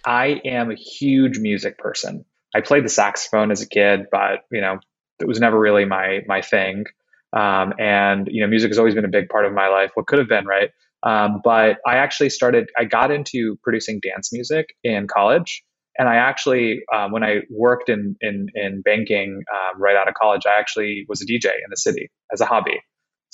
I 0.06 0.42
am 0.46 0.72
a 0.72 0.76
huge 0.76 1.40
music 1.40 1.78
person. 1.78 2.26
I 2.54 2.62
played 2.62 2.86
the 2.86 2.90
saxophone 2.90 3.52
as 3.52 3.62
a 3.62 3.68
kid, 3.68 4.08
but 4.12 4.46
you 4.52 4.62
know 4.62 4.80
it 5.20 5.28
was 5.28 5.40
never 5.40 5.60
really 5.60 5.86
my 5.86 6.22
my 6.28 6.42
thing. 6.42 6.86
Um, 7.34 7.74
and 7.80 8.28
you 8.32 8.42
know 8.42 8.48
music 8.48 8.70
has 8.70 8.80
always 8.80 8.96
been 8.96 9.06
a 9.06 9.10
big 9.10 9.30
part 9.30 9.46
of 9.46 9.54
my 9.54 9.68
life. 9.68 9.92
What 9.96 10.08
could 10.08 10.20
have 10.20 10.30
been 10.30 10.46
right. 10.46 10.72
Um, 11.06 11.42
but 11.44 11.78
I 11.86 11.98
actually 11.98 12.32
started, 12.32 12.70
I 12.78 12.86
got 12.86 13.12
into 13.12 13.58
producing 13.62 14.00
dance 14.02 14.34
music 14.34 14.76
in 14.84 15.08
college. 15.08 15.64
And 15.98 16.10
I 16.10 16.16
actually, 16.16 16.82
um, 16.94 17.12
when 17.12 17.24
I 17.24 17.42
worked 17.50 17.90
in, 17.90 18.18
in, 18.20 18.48
in 18.54 18.82
banking 18.82 19.44
um, 19.54 19.82
right 19.82 19.96
out 19.96 20.10
of 20.10 20.16
college, 20.16 20.42
I 20.46 20.60
actually 20.60 21.06
was 21.08 21.22
a 21.22 21.26
DJ 21.26 21.46
in 21.46 21.70
the 21.70 21.78
city 21.78 22.10
as 22.34 22.42
a 22.42 22.46
hobby. 22.46 22.82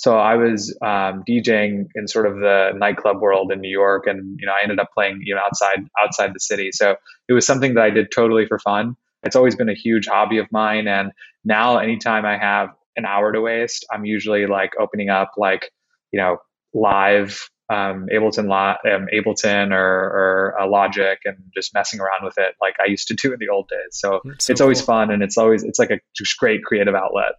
So 0.02 0.18
I 0.18 0.34
was 0.34 0.76
um, 0.82 1.22
DJing 1.28 1.86
in 1.94 2.08
sort 2.08 2.26
of 2.26 2.34
the 2.34 2.72
nightclub 2.76 3.20
world 3.20 3.52
in 3.52 3.60
New 3.60 3.70
York, 3.70 4.08
and 4.08 4.36
you 4.40 4.46
know 4.46 4.52
I 4.52 4.64
ended 4.64 4.80
up 4.80 4.88
playing 4.92 5.20
you 5.22 5.36
know 5.36 5.40
outside 5.40 5.86
outside 6.02 6.34
the 6.34 6.40
city. 6.40 6.70
So 6.72 6.96
it 7.28 7.32
was 7.32 7.46
something 7.46 7.74
that 7.74 7.84
I 7.84 7.90
did 7.90 8.10
totally 8.12 8.46
for 8.46 8.58
fun. 8.58 8.96
It's 9.22 9.36
always 9.36 9.54
been 9.54 9.68
a 9.68 9.74
huge 9.74 10.08
hobby 10.08 10.38
of 10.38 10.50
mine, 10.50 10.88
and 10.88 11.12
now 11.44 11.78
anytime 11.78 12.26
I 12.26 12.36
have 12.36 12.70
an 12.96 13.04
hour 13.04 13.30
to 13.30 13.40
waste, 13.40 13.86
I'm 13.92 14.04
usually 14.04 14.46
like 14.46 14.72
opening 14.76 15.08
up 15.08 15.34
like 15.36 15.70
you 16.10 16.18
know 16.18 16.38
live 16.74 17.48
um, 17.70 18.08
Ableton, 18.12 18.50
um, 18.50 19.06
Ableton 19.14 19.70
or, 19.70 19.78
or 19.78 20.60
uh, 20.60 20.66
Logic 20.66 21.18
and 21.24 21.36
just 21.54 21.72
messing 21.74 22.00
around 22.00 22.24
with 22.24 22.38
it 22.38 22.56
like 22.60 22.74
I 22.84 22.90
used 22.90 23.06
to 23.08 23.14
do 23.14 23.32
in 23.32 23.38
the 23.38 23.48
old 23.48 23.68
days. 23.68 23.92
So, 23.92 24.20
so 24.24 24.52
it's 24.52 24.58
cool. 24.58 24.64
always 24.64 24.82
fun 24.82 25.12
and 25.12 25.22
it's 25.22 25.38
always 25.38 25.62
it's 25.62 25.78
like 25.78 25.90
a 25.90 26.00
just 26.14 26.36
great 26.38 26.64
creative 26.64 26.96
outlet. 26.96 27.34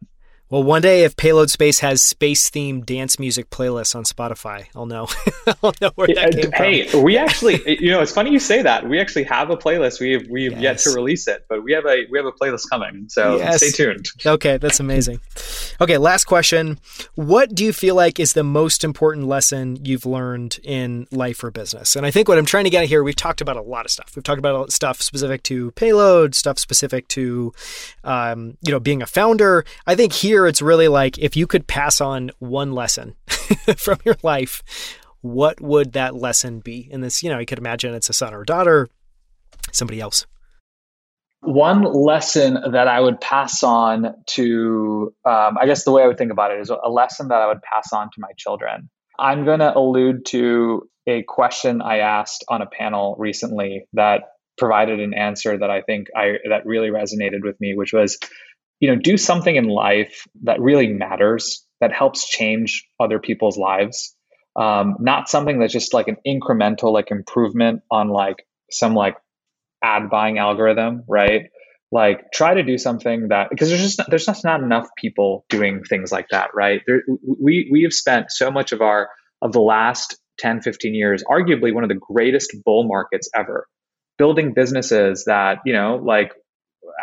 Well, 0.53 0.62
one 0.62 0.83
day 0.83 1.03
if 1.03 1.15
Payload 1.15 1.50
Space 1.50 1.79
has 1.79 2.03
space 2.03 2.48
themed 2.48 2.86
dance 2.86 3.17
music 3.17 3.50
playlists 3.50 3.95
on 3.95 4.03
Spotify, 4.03 4.67
I'll 4.75 4.86
know. 4.86 5.07
I'll 5.63 5.74
know 5.81 5.89
where 5.95 6.07
that 6.10 6.31
came 6.39 6.51
hey, 6.51 6.86
from. 6.86 7.01
we 7.01 7.17
actually, 7.17 7.81
you 7.81 7.89
know, 7.89 8.01
it's 8.01 8.12
funny 8.12 8.29
you 8.29 8.38
say 8.38 8.62
that. 8.62 8.88
We 8.88 9.00
actually 9.00 9.24
have 9.24 9.50
a 9.50 9.57
playlist. 9.57 10.00
We 10.00 10.12
have 10.12 10.27
we 10.29 10.43
have 10.43 10.53
yes. 10.53 10.62
yet 10.62 10.77
to 10.77 10.91
release 10.91 11.27
it, 11.27 11.48
but 11.50 11.63
we 11.63 11.74
have 11.74 11.88
a 11.88 12.05
we 12.12 12.19
have 12.19 12.27
a 12.27 12.31
playlist 12.31 12.69
coming. 12.69 13.07
So 13.10 13.38
yes. 13.38 13.65
stay 13.65 13.72
tuned. 13.72 14.05
Okay, 14.24 14.57
that's 14.57 14.79
amazing. 14.79 15.22
Okay, 15.81 15.98
last 15.98 16.25
question. 16.25 16.77
What 17.15 17.55
do 17.55 17.65
you 17.65 17.74
feel 17.74 17.95
like 17.95 18.19
is 18.19 18.33
the 18.33 18.43
most 18.43 18.83
important 18.83 19.25
lesson 19.25 19.83
you've 19.83 20.05
learned 20.05 20.60
in 20.62 21.07
life 21.10 21.43
or 21.43 21.50
business? 21.50 21.95
And 21.95 22.05
I 22.05 22.12
think 22.12 22.27
what 22.27 22.38
I'm 22.38 22.45
trying 22.45 22.65
to 22.65 22.69
get 22.69 22.83
at 22.83 22.89
here, 22.89 23.03
we've 23.03 23.15
talked 23.15 23.41
about 23.41 23.57
a 23.57 23.63
lot 23.63 23.86
of 23.86 23.91
stuff. 23.91 24.15
We've 24.15 24.22
talked 24.22 24.38
about 24.38 24.72
stuff 24.72 25.01
specific 25.01 25.41
to 25.43 25.72
Payload, 25.72 26.36
stuff 26.36 26.60
specific 26.60 27.07
to, 27.07 27.53
um, 28.03 28.55
you 28.62 28.72
know, 28.72 28.79
being 28.79 29.01
a 29.01 29.07
founder. 29.07 29.65
I 29.88 29.95
think 29.95 30.13
here 30.13 30.43
here 30.44 30.50
it's 30.50 30.62
really 30.62 30.90
like 30.90 31.18
if 31.18 31.38
you 31.38 31.48
could 31.48 31.68
pass 31.68 32.02
on 32.02 32.30
one 32.40 32.74
lesson 32.74 33.16
from 33.78 33.98
your 34.04 34.18
life, 34.24 35.00
what 35.22 35.62
would 35.62 35.94
that 35.94 36.16
lesson 36.16 36.60
be? 36.60 36.90
And 36.92 37.02
this, 37.02 37.24
you 37.24 37.30
know, 37.30 37.40
you 37.40 37.46
could 37.46 37.60
imagine 37.60 37.94
it's 37.94 38.10
a 38.10 38.14
son 38.14 38.34
or 38.34 38.44
daughter, 38.44 38.90
somebody 39.72 40.02
else. 40.02 40.26
One 41.40 41.84
lesson 41.84 42.58
that 42.74 42.88
I 42.88 43.00
would 43.00 43.22
pass 43.22 43.64
on 43.64 44.14
to, 44.32 45.14
um, 45.26 45.58
I 45.60 45.66
guess 45.66 45.86
the 45.86 45.92
way 45.92 46.04
I 46.04 46.08
would 46.08 46.18
think 46.18 46.32
about 46.32 46.52
it 46.52 46.60
is 46.60 46.70
a 46.70 46.90
lesson 46.90 47.30
that 47.30 47.42
I 47.42 47.48
would 47.48 47.62
pass 47.62 47.94
on 47.94 48.08
to 48.08 48.20
my 48.20 48.30
children. 48.38 48.90
I'm 49.18 49.46
going 49.46 49.60
to 49.60 49.78
allude 49.78 50.26
to 50.28 50.90
a 51.08 51.24
question 51.24 51.82
I 51.82 52.00
asked 52.00 52.44
on 52.50 52.62
a 52.62 52.66
panel 52.66 53.16
recently 53.18 53.86
that 53.94 54.24
provided 54.58 55.00
an 55.00 55.14
answer 55.14 55.58
that 55.58 55.70
I 55.70 55.82
think 55.82 56.08
I 56.16 56.36
that 56.50 56.66
really 56.66 56.90
resonated 56.90 57.44
with 57.44 57.60
me, 57.60 57.76
which 57.76 57.94
was 57.94 58.18
you 58.84 58.90
know 58.90 58.98
do 59.02 59.16
something 59.16 59.56
in 59.56 59.63
life 59.63 60.28
that 60.42 60.60
really 60.60 60.88
matters 60.88 61.66
that 61.80 61.94
helps 61.94 62.28
change 62.28 62.86
other 63.00 63.18
people's 63.18 63.58
lives. 63.58 64.13
Um, 64.58 64.98
not 65.00 65.30
something 65.30 65.58
that's 65.58 65.72
just 65.72 65.94
like 65.94 66.10
an 66.10 66.18
incremental 66.28 66.92
like 66.92 67.10
improvement 67.10 67.82
on 67.90 68.10
like 68.10 68.46
some 68.70 68.94
like 68.94 69.16
ad 69.82 70.10
buying 70.10 70.38
algorithm 70.38 71.06
right? 71.08 71.44
Like 71.94 72.25
try 72.34 72.56
to 72.56 72.63
do 72.63 72.78
something 72.78 73.30
that 73.30 73.50
because 73.52 73.70
there's 73.70 73.82
just 73.82 74.02
there's 74.10 74.25
just 74.25 74.44
not 74.44 74.62
enough 74.62 74.90
people 74.98 75.46
doing 75.48 75.84
things 75.86 76.12
like 76.12 76.28
that 76.32 76.50
right? 76.54 76.82
There, 76.86 77.04
we 77.42 77.70
we 77.72 77.84
have 77.84 77.94
spent 77.94 78.32
so 78.32 78.52
much 78.52 78.74
of 78.74 78.82
our 78.82 79.08
of 79.42 79.54
the 79.54 79.62
last 79.62 80.18
10 80.40 80.62
15 80.62 80.94
years 80.94 81.24
arguably 81.32 81.74
one 81.74 81.84
of 81.84 81.90
the 81.90 82.02
greatest 82.13 82.54
bull 82.66 82.84
markets 82.86 83.30
ever 83.34 83.66
building 84.18 84.53
businesses 84.53 85.25
that 85.25 85.60
you 85.64 85.72
know 85.74 86.01
like 86.03 86.34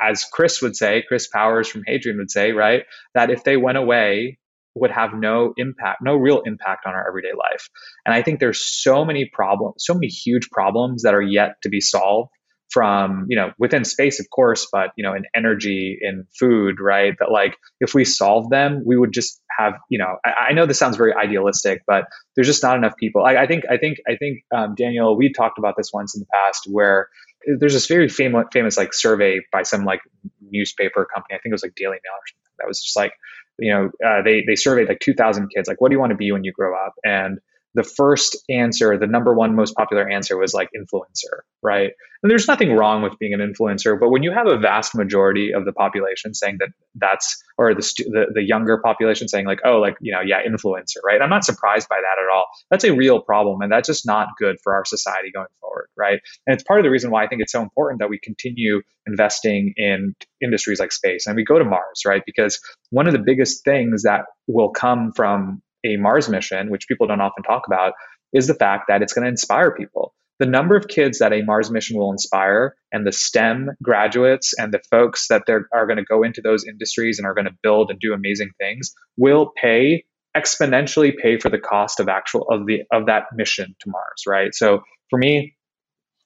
as 0.03 0.25
Chris 0.25 0.63
would 0.63 0.77
say, 0.77 1.03
Chris 1.07 1.29
Powers 1.29 1.69
from 1.69 1.83
Hadrian 1.87 2.19
would 2.19 2.31
say, 2.31 2.53
right, 2.53 2.85
that 3.15 3.31
if 3.31 3.45
they 3.45 3.57
went 3.57 3.79
away, 3.79 4.39
would 4.75 4.91
have 4.91 5.13
no 5.15 5.53
impact, 5.57 6.01
no 6.03 6.15
real 6.15 6.41
impact 6.47 6.87
on 6.87 6.95
our 6.95 7.07
everyday 7.07 7.33
life. 7.33 7.69
And 8.07 8.15
I 8.15 8.23
think 8.23 8.39
there's 8.39 8.61
so 8.61 9.05
many 9.05 9.29
problems, 9.33 9.77
so 9.79 9.95
many 9.95 10.07
huge 10.07 10.49
problems 10.51 11.03
that 11.03 11.15
are 11.15 11.23
yet 11.23 11.57
to 11.63 11.69
be 11.69 11.81
solved 11.81 12.31
from 12.71 13.27
you 13.29 13.37
know 13.37 13.51
within 13.59 13.85
space 13.85 14.21
of 14.21 14.31
course 14.31 14.67
but 14.71 14.91
you 14.97 15.03
know 15.03 15.13
in 15.13 15.25
energy 15.35 15.99
in 16.01 16.25
food 16.39 16.81
right 16.81 17.15
that 17.19 17.31
like 17.31 17.57
if 17.81 17.95
we 17.95 18.05
solve 18.05 18.49
them 18.51 18.83
we 18.87 18.97
would 18.97 19.13
just 19.13 19.43
have 19.59 19.75
you 19.89 19.99
know 19.99 20.17
i, 20.25 20.51
I 20.51 20.53
know 20.53 20.67
this 20.67 20.79
sounds 20.79 20.97
very 20.97 21.13
idealistic 21.13 21.83
but 21.87 22.05
there's 22.37 22.47
just 22.47 22.63
not 22.63 22.77
enough 22.77 22.97
people 22.97 23.25
i, 23.25 23.37
I 23.37 23.47
think 23.47 23.65
i 23.69 23.77
think 23.77 23.99
i 24.09 24.15
think 24.15 24.43
um, 24.55 24.75
daniel 24.77 25.17
we 25.17 25.33
talked 25.33 25.59
about 25.59 25.75
this 25.77 25.91
once 25.93 26.15
in 26.15 26.21
the 26.21 26.27
past 26.33 26.69
where 26.71 27.09
there's 27.47 27.73
this 27.73 27.87
very 27.87 28.09
famous 28.09 28.47
famous 28.53 28.77
like 28.77 28.93
survey 28.93 29.41
by 29.53 29.63
some 29.63 29.85
like 29.85 30.01
newspaper 30.41 31.07
company. 31.13 31.35
I 31.35 31.39
think 31.39 31.53
it 31.53 31.55
was 31.55 31.63
like 31.63 31.75
daily 31.75 31.93
mail 31.93 32.15
or 32.15 32.27
something 32.27 32.57
that 32.59 32.69
was 32.69 32.83
just 32.83 32.97
like 32.97 33.13
you 33.59 33.73
know 33.73 33.91
uh, 34.07 34.23
they 34.23 34.45
they 34.47 34.57
surveyed 34.57 34.89
like 34.89 35.01
2000 35.01 35.49
kids 35.55 35.69
like 35.69 35.81
what 35.81 35.89
do 35.89 35.95
you 35.95 36.01
want 36.01 36.11
to 36.11 36.17
be 36.17 36.33
when 36.33 36.45
you 36.45 36.53
grow 36.53 36.75
up? 36.75 36.95
And 37.05 37.39
the 37.75 37.85
first 37.85 38.37
answer, 38.49 38.99
the 38.99 39.07
number 39.07 39.35
one 39.35 39.55
most 39.55 39.75
popular 39.75 40.09
answer 40.09 40.37
was 40.37 40.53
like 40.53 40.69
influencer, 40.77 41.41
right? 41.63 41.93
And 42.23 42.31
there's 42.31 42.49
nothing 42.49 42.73
wrong 42.73 43.03
with 43.03 43.19
being 43.19 43.33
an 43.33 43.41
influencer, 43.41 43.99
but 43.99 44.11
when 44.11 44.23
you 44.23 44.33
have 44.33 44.47
a 44.47 44.59
vast 44.59 44.95
majority 44.95 45.53
of 45.55 45.65
the 45.65 45.73
population 45.73 46.35
saying 46.35 46.57
that 46.59 46.69
that's, 46.95 47.43
or 47.57 47.75
the, 47.75 47.81
the, 47.81 48.27
the 48.35 48.43
younger 48.43 48.79
population 48.79 49.29
saying 49.29 49.47
like, 49.47 49.61
oh, 49.65 49.79
like, 49.79 49.97
you 50.01 50.13
know, 50.13 50.21
yeah, 50.21 50.41
influencer, 50.47 50.97
right? 51.05 51.23
I'm 51.23 51.31
not 51.31 51.45
surprised 51.45 51.89
by 51.89 51.97
that 51.97 52.23
at 52.23 52.35
all. 52.35 52.47
That's 52.71 52.85
a 52.85 52.93
real 52.93 53.21
problem. 53.21 53.63
And 53.63 53.73
that's 53.73 53.87
just 53.87 54.05
not 54.05 54.29
good 54.39 54.57
for 54.63 54.75
our 54.75 54.85
society 54.85 55.31
going 55.33 55.47
forward, 55.61 55.89
right? 55.97 56.21
And 56.47 56.55
it's 56.55 56.65
part 56.65 56.81
of 56.81 56.85
the 56.85 56.91
reason 56.91 57.11
why 57.11 57.25
I 57.25 57.29
think 57.29 57.41
it's 57.41 57.53
so 57.53 57.63
important 57.63 58.01
that 58.01 58.11
we 58.11 58.19
continue 58.19 58.83
investing 59.07 59.73
in 59.77 60.15
industries 60.43 60.81
like 60.81 60.93
space 60.93 61.27
and 61.27 61.37
we 61.37 61.45
go 61.45 61.59
to 61.59 61.65
Mars, 61.65 62.03
right? 62.05 62.23
Because 62.27 62.61
one 62.91 63.07
of 63.07 63.13
the 63.13 63.19
biggest 63.19 63.65
things 63.65 64.03
that 64.03 64.25
will 64.47 64.71
come 64.71 65.13
from 65.15 65.63
a 65.85 65.97
Mars 65.97 66.29
mission, 66.29 66.71
which 66.71 66.89
people 66.89 67.07
don't 67.07 67.21
often 67.21 67.43
talk 67.43 67.63
about, 67.67 67.95
is 68.33 68.47
the 68.47 68.55
fact 68.55 68.85
that 68.89 69.03
it's 69.03 69.13
going 69.13 69.25
to 69.25 69.31
inspire 69.31 69.75
people. 69.75 70.15
The 70.39 70.47
number 70.47 70.75
of 70.75 70.89
kids 70.89 71.19
that 71.19 71.35
a 71.35 71.43
Mars 71.43 71.71
mission 71.71 71.99
will 71.99 72.13
inspire, 72.13 72.75
and 72.93 73.07
the 73.07 73.13
STEM 73.13 73.71
graduates 73.83 74.55
and 74.57 74.73
the 74.73 74.81
folks 74.91 75.29
that 75.29 75.43
are 75.49 75.87
going 75.87 75.99
to 75.99 76.05
go 76.05 76.23
into 76.23 76.41
those 76.41 76.67
industries 76.67 77.19
and 77.19 77.27
are 77.27 77.35
going 77.35 77.45
to 77.45 77.57
build 77.63 77.91
and 77.91 78.01
do 78.01 78.15
amazing 78.15 78.51
things, 78.59 78.95
will 79.19 79.53
pay 79.61 80.05
exponentially 80.37 81.13
pay 81.17 81.39
for 81.39 81.51
the 81.51 81.59
cost 81.59 82.01
of 82.01 82.09
actual 82.09 82.47
of 82.49 82.65
the 82.67 82.83
of 82.93 83.07
that 83.07 83.25
mission 83.35 83.75
to 83.81 83.91
Mars. 83.91 84.23
Right. 84.27 84.55
So 84.55 84.83
for 85.11 85.19
me, 85.19 85.57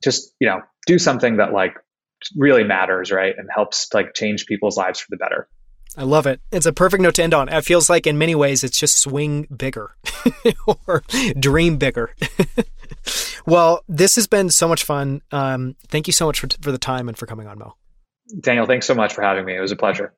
just 0.02 0.34
you 0.40 0.48
know, 0.48 0.60
do 0.86 0.98
something 0.98 1.38
that 1.38 1.52
like 1.52 1.74
really 2.36 2.64
matters, 2.64 3.10
right, 3.10 3.34
and 3.36 3.48
helps 3.52 3.92
like 3.92 4.14
change 4.14 4.46
people's 4.46 4.76
lives 4.76 5.00
for 5.00 5.06
the 5.10 5.16
better. 5.16 5.48
I 5.96 6.02
love 6.02 6.26
it. 6.26 6.40
It's 6.50 6.66
a 6.66 6.72
perfect 6.72 7.02
note 7.02 7.14
to 7.16 7.22
end 7.22 7.34
on. 7.34 7.48
It 7.48 7.64
feels 7.64 7.88
like 7.88 8.06
in 8.06 8.18
many 8.18 8.34
ways 8.34 8.64
it's 8.64 8.78
just 8.78 8.98
swing 8.98 9.46
bigger 9.54 9.94
or 10.86 11.02
dream 11.38 11.76
bigger. 11.76 12.14
well, 13.46 13.84
this 13.88 14.16
has 14.16 14.26
been 14.26 14.50
so 14.50 14.66
much 14.66 14.84
fun. 14.84 15.22
Um, 15.30 15.76
thank 15.88 16.06
you 16.06 16.12
so 16.12 16.26
much 16.26 16.40
for, 16.40 16.48
for 16.60 16.72
the 16.72 16.78
time 16.78 17.08
and 17.08 17.16
for 17.16 17.26
coming 17.26 17.46
on, 17.46 17.58
Mo. 17.58 17.74
Daniel, 18.40 18.66
thanks 18.66 18.86
so 18.86 18.94
much 18.94 19.14
for 19.14 19.22
having 19.22 19.44
me. 19.44 19.56
It 19.56 19.60
was 19.60 19.72
a 19.72 19.76
pleasure. 19.76 20.14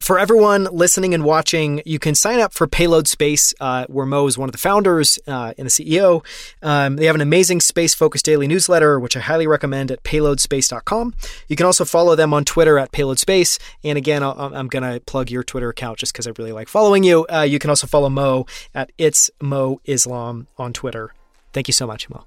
For 0.00 0.18
everyone 0.18 0.68
listening 0.72 1.12
and 1.12 1.22
watching, 1.22 1.82
you 1.84 1.98
can 1.98 2.14
sign 2.14 2.40
up 2.40 2.54
for 2.54 2.66
Payload 2.66 3.06
Space, 3.06 3.52
uh, 3.60 3.84
where 3.88 4.06
Mo 4.06 4.26
is 4.26 4.38
one 4.38 4.48
of 4.48 4.52
the 4.52 4.58
founders 4.58 5.18
uh, 5.26 5.52
and 5.58 5.66
the 5.66 5.70
CEO. 5.70 6.24
Um, 6.62 6.96
they 6.96 7.04
have 7.06 7.14
an 7.14 7.20
amazing 7.20 7.60
space 7.60 7.94
focused 7.94 8.24
daily 8.24 8.46
newsletter, 8.46 8.98
which 8.98 9.16
I 9.16 9.20
highly 9.20 9.46
recommend 9.46 9.90
at 9.90 10.02
payloadspace.com. 10.04 11.14
You 11.48 11.56
can 11.56 11.66
also 11.66 11.84
follow 11.84 12.16
them 12.16 12.32
on 12.32 12.46
Twitter 12.46 12.78
at 12.78 12.90
Payload 12.90 13.18
Space. 13.18 13.58
And 13.84 13.98
again, 13.98 14.22
i 14.22 14.58
am 14.58 14.68
going 14.68 14.82
to 14.82 15.00
plug 15.00 15.30
your 15.30 15.42
Twitter 15.42 15.68
account 15.68 15.98
just 15.98 16.12
because 16.12 16.26
I 16.26 16.32
really 16.38 16.52
like 16.52 16.68
following 16.68 17.04
you. 17.04 17.26
Uh, 17.26 17.42
you 17.42 17.58
can 17.58 17.68
also 17.68 17.86
follow 17.86 18.08
Mo 18.08 18.46
at 18.74 18.90
It's 18.96 19.30
Mo 19.42 19.80
Islam 19.84 20.46
on 20.56 20.72
Twitter. 20.72 21.12
Thank 21.52 21.68
you 21.68 21.74
so 21.74 21.86
much, 21.86 22.08
Mo. 22.08 22.24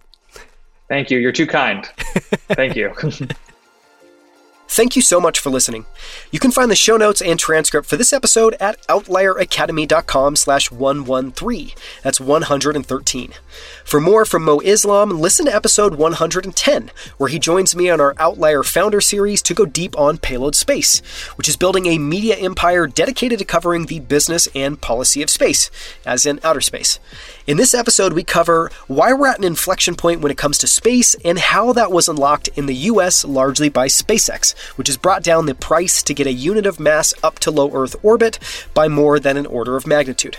Thank 0.88 1.10
you. 1.10 1.18
You're 1.18 1.32
too 1.32 1.48
kind. 1.48 1.86
Thank 2.50 2.76
you. 2.76 2.94
Thank 4.72 4.96
you 4.96 5.02
so 5.02 5.20
much 5.20 5.38
for 5.38 5.50
listening. 5.50 5.86
You 6.32 6.40
can 6.40 6.52
find 6.52 6.72
the 6.72 6.78
show 6.78 6.96
notes 6.96 7.22
and 7.22 7.38
transcript 7.38 7.90
for 7.90 7.98
this 7.98 8.14
episode 8.14 8.56
at 8.58 8.82
outlieracademy.com 8.88 10.38
slash 10.38 10.72
113. 10.72 11.72
That's 12.04 12.22
113. 12.22 13.34
For 13.84 14.00
more 14.00 14.24
from 14.24 14.46
Mo 14.46 14.62
Islam, 14.62 15.10
listen 15.10 15.46
to 15.48 15.54
episode 15.54 15.96
110, 15.96 16.90
where 17.18 17.28
he 17.28 17.38
joins 17.38 17.76
me 17.76 17.90
on 17.90 18.00
our 18.00 18.16
Outlier 18.18 18.64
Founder 18.64 19.02
series 19.02 19.42
to 19.42 19.54
go 19.54 19.66
deep 19.66 20.00
on 20.00 20.18
Payload 20.18 20.56
Space, 20.56 21.00
which 21.36 21.50
is 21.50 21.58
building 21.58 21.88
a 21.88 21.98
media 21.98 22.38
empire 22.38 22.88
dedicated 22.88 23.40
to 23.40 23.46
covering 23.46 23.88
the 23.88 24.00
business 24.00 24.48
and 24.56 24.80
policy 24.80 25.22
of 25.22 25.30
space, 25.30 25.70
as 26.06 26.26
in 26.26 26.40
outer 26.46 26.62
space. 26.62 26.98
In 27.46 27.58
this 27.58 27.74
episode, 27.74 28.14
we 28.14 28.24
cover 28.24 28.72
why 28.88 29.12
we're 29.12 29.28
at 29.28 29.40
an 29.40 29.44
inflection 29.44 29.96
point 29.96 30.22
when 30.22 30.32
it 30.32 30.38
comes 30.38 30.58
to 30.60 30.68
space 30.68 31.16
and 31.26 31.38
how 31.38 31.74
that 31.74 31.92
was 31.92 32.08
unlocked 32.08 32.48
in 32.56 32.68
the 32.68 32.76
US 32.76 33.26
largely 33.26 33.68
by 33.68 33.88
SpaceX, 33.88 34.56
which 34.76 34.88
has 34.88 34.98
brought 34.98 35.24
down 35.24 35.46
the 35.46 35.56
price 35.56 36.04
to 36.04 36.14
get 36.14 36.28
a 36.28 36.34
unit 36.34 36.66
of 36.66 36.80
mass 36.80 37.14
up 37.24 37.40
to 37.40 37.52
low 37.52 37.72
Earth 37.74 37.96
orbit 38.04 38.40
by 38.74 38.88
more 38.88 39.20
than 39.20 39.38
an 39.38 39.46
order 39.46 39.76
of 39.76 39.88
magnitude. 39.88 40.38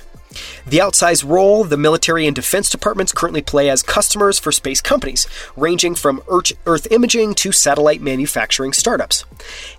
The 0.66 0.78
outsized 0.78 1.28
role 1.28 1.64
the 1.64 1.76
military 1.76 2.26
and 2.26 2.34
defense 2.34 2.70
departments 2.70 3.12
currently 3.12 3.42
play 3.42 3.68
as 3.68 3.82
customers 3.82 4.38
for 4.38 4.52
space 4.52 4.80
companies, 4.80 5.26
ranging 5.56 5.94
from 5.94 6.22
Earth 6.28 6.86
imaging 6.90 7.34
to 7.34 7.52
satellite 7.52 8.00
manufacturing 8.00 8.72
startups. 8.72 9.24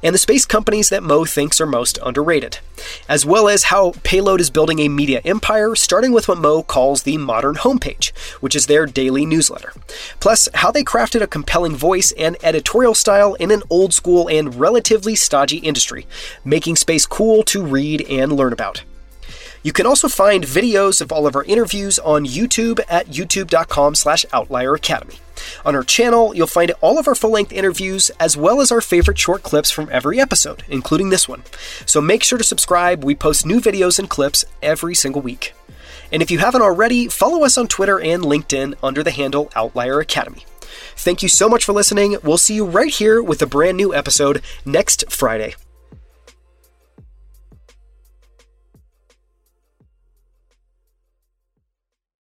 And 0.01 0.13
the 0.13 0.19
space 0.19 0.45
companies 0.45 0.89
that 0.89 1.03
Mo 1.03 1.25
thinks 1.25 1.59
are 1.61 1.65
most 1.65 1.97
underrated. 2.03 2.59
As 3.07 3.25
well 3.25 3.47
as 3.47 3.65
how 3.65 3.91
Payload 4.03 4.41
is 4.41 4.49
building 4.49 4.79
a 4.79 4.89
media 4.89 5.21
empire, 5.23 5.75
starting 5.75 6.11
with 6.11 6.27
what 6.27 6.37
Mo 6.37 6.63
calls 6.63 7.03
the 7.03 7.17
modern 7.17 7.55
homepage, 7.55 8.11
which 8.39 8.55
is 8.55 8.67
their 8.67 8.85
daily 8.85 9.25
newsletter. 9.25 9.73
Plus, 10.19 10.49
how 10.55 10.71
they 10.71 10.83
crafted 10.83 11.21
a 11.21 11.27
compelling 11.27 11.75
voice 11.75 12.11
and 12.17 12.37
editorial 12.43 12.95
style 12.95 13.33
in 13.35 13.51
an 13.51 13.63
old 13.69 13.93
school 13.93 14.27
and 14.27 14.55
relatively 14.55 15.15
stodgy 15.15 15.57
industry, 15.57 16.05
making 16.43 16.75
space 16.75 17.05
cool 17.05 17.43
to 17.43 17.63
read 17.63 18.01
and 18.09 18.31
learn 18.33 18.53
about. 18.53 18.83
You 19.63 19.71
can 19.71 19.85
also 19.85 20.09
find 20.09 20.43
videos 20.43 21.01
of 21.01 21.11
all 21.11 21.25
of 21.25 21.35
our 21.35 21.43
interviews 21.45 21.97
on 21.99 22.25
YouTube 22.25 22.81
at 22.89 23.07
youtube.com 23.07 23.95
slash 23.95 24.25
outlier 24.33 24.73
academy. 24.75 25.15
On 25.65 25.75
our 25.75 25.83
channel, 25.83 26.35
you'll 26.35 26.47
find 26.47 26.71
all 26.81 26.99
of 26.99 27.07
our 27.07 27.15
full 27.15 27.31
length 27.31 27.51
interviews 27.51 28.11
as 28.19 28.37
well 28.37 28.61
as 28.61 28.71
our 28.71 28.81
favorite 28.81 29.17
short 29.17 29.41
clips 29.43 29.71
from 29.71 29.89
every 29.91 30.19
episode, 30.19 30.63
including 30.67 31.09
this 31.09 31.27
one. 31.27 31.43
So 31.85 32.01
make 32.01 32.23
sure 32.23 32.37
to 32.37 32.43
subscribe. 32.43 33.03
We 33.03 33.15
post 33.15 33.45
new 33.45 33.59
videos 33.59 33.99
and 33.99 34.09
clips 34.09 34.45
every 34.61 34.95
single 34.95 35.21
week. 35.21 35.53
And 36.11 36.21
if 36.21 36.29
you 36.29 36.39
haven't 36.39 36.61
already, 36.61 37.07
follow 37.07 37.43
us 37.43 37.57
on 37.57 37.67
Twitter 37.67 37.99
and 37.99 38.23
LinkedIn 38.23 38.75
under 38.83 39.01
the 39.01 39.11
handle 39.11 39.49
Outlier 39.55 39.99
Academy. 39.99 40.45
Thank 40.95 41.23
you 41.23 41.29
so 41.29 41.49
much 41.49 41.65
for 41.65 41.73
listening. 41.73 42.17
We'll 42.23 42.37
see 42.37 42.55
you 42.55 42.65
right 42.65 42.93
here 42.93 43.21
with 43.21 43.41
a 43.41 43.47
brand 43.47 43.77
new 43.77 43.93
episode 43.93 44.41
next 44.65 45.05
Friday. 45.09 45.55